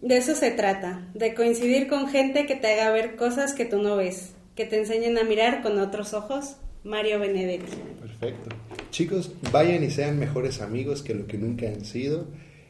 de 0.00 0.16
eso 0.16 0.34
se 0.34 0.50
trata, 0.50 1.10
de 1.12 1.34
coincidir 1.34 1.88
con 1.88 2.08
gente 2.08 2.46
que 2.46 2.56
te 2.56 2.72
haga 2.72 2.90
ver 2.90 3.16
cosas 3.16 3.52
que 3.52 3.66
tú 3.66 3.82
no 3.82 3.96
ves, 3.96 4.30
que 4.56 4.64
te 4.64 4.78
enseñen 4.78 5.18
a 5.18 5.24
mirar 5.24 5.60
con 5.60 5.78
otros 5.78 6.14
ojos 6.14 6.56
Mario 6.84 7.18
Benedetti. 7.18 7.72
Perfecto. 8.00 8.56
Chicos, 8.90 9.32
vayan 9.52 9.84
y 9.84 9.90
sean 9.90 10.18
mejores 10.18 10.60
amigos 10.60 11.02
que 11.02 11.14
lo 11.14 11.26
que 11.26 11.38
nunca 11.38 11.66
han 11.66 11.84
sido 11.84 12.26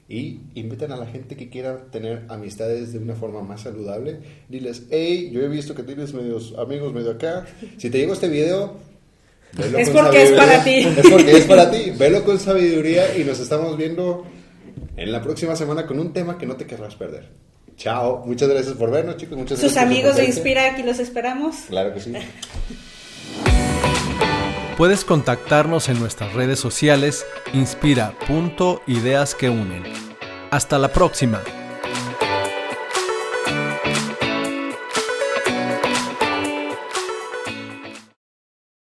y 0.09 0.41
inviten 0.55 0.91
a 0.91 0.97
la 0.97 1.07
gente 1.07 1.37
que 1.37 1.49
quiera 1.49 1.85
tener 1.93 2.25
amistades 2.29 2.93
de 2.93 2.99
una 2.99 3.15
forma 3.15 3.43
más 3.43 3.63
saludable. 3.63 4.19
Diles, 4.49 4.83
hey, 4.91 5.31
yo 5.33 5.41
he 5.41 5.49
visto 5.49 5.75
que 5.75 5.85
tienes 5.85 6.13
medios 6.13 6.55
amigos 6.59 6.93
medio 6.93 7.13
acá. 7.13 7.47
Si 7.79 7.91
te 7.91 7.99
llegó 7.99 8.15
este 8.15 8.29
video, 8.29 8.77
velo 9.57 9.79
es 9.79 9.91
porque 9.91 10.25
es 10.25 10.33
para 10.33 10.65
ti. 10.65 10.81
Es 10.81 11.09
porque 11.09 11.31
es 11.31 11.45
para 11.45 11.71
ti. 11.71 11.93
Velo 11.97 12.25
con 12.25 12.41
sabiduría 12.41 13.17
y 13.17 13.23
nos 13.23 13.39
estamos 13.39 13.77
viendo 13.77 14.27
en 14.97 15.13
la 15.13 15.23
próxima 15.23 15.55
semana 15.55 15.87
con 15.87 16.01
un 16.01 16.13
tema 16.13 16.37
que 16.37 16.47
no 16.47 16.57
te 16.57 16.67
querrás 16.67 16.97
perder. 16.97 17.29
Chao, 17.77 18.25
muchas 18.27 18.49
gracias 18.49 18.75
por 18.75 18.91
vernos, 18.91 19.17
chicos. 19.17 19.39
Muchas 19.39 19.61
Sus 19.61 19.77
amigos 19.77 20.17
de 20.17 20.25
Inspira 20.25 20.73
aquí 20.73 20.83
los 20.83 20.99
esperamos. 20.99 21.55
Claro 21.69 21.95
que 21.95 22.01
sí. 22.01 22.13
Puedes 24.81 25.05
contactarnos 25.05 25.91
en 25.91 26.01
nuestras 26.01 26.33
redes 26.33 26.59
sociales 26.59 27.27
inspira.ideas 27.53 29.35
que 29.35 29.51
unen. 29.51 29.83
Hasta 30.51 30.79
la 30.79 30.89
próxima. 30.89 31.43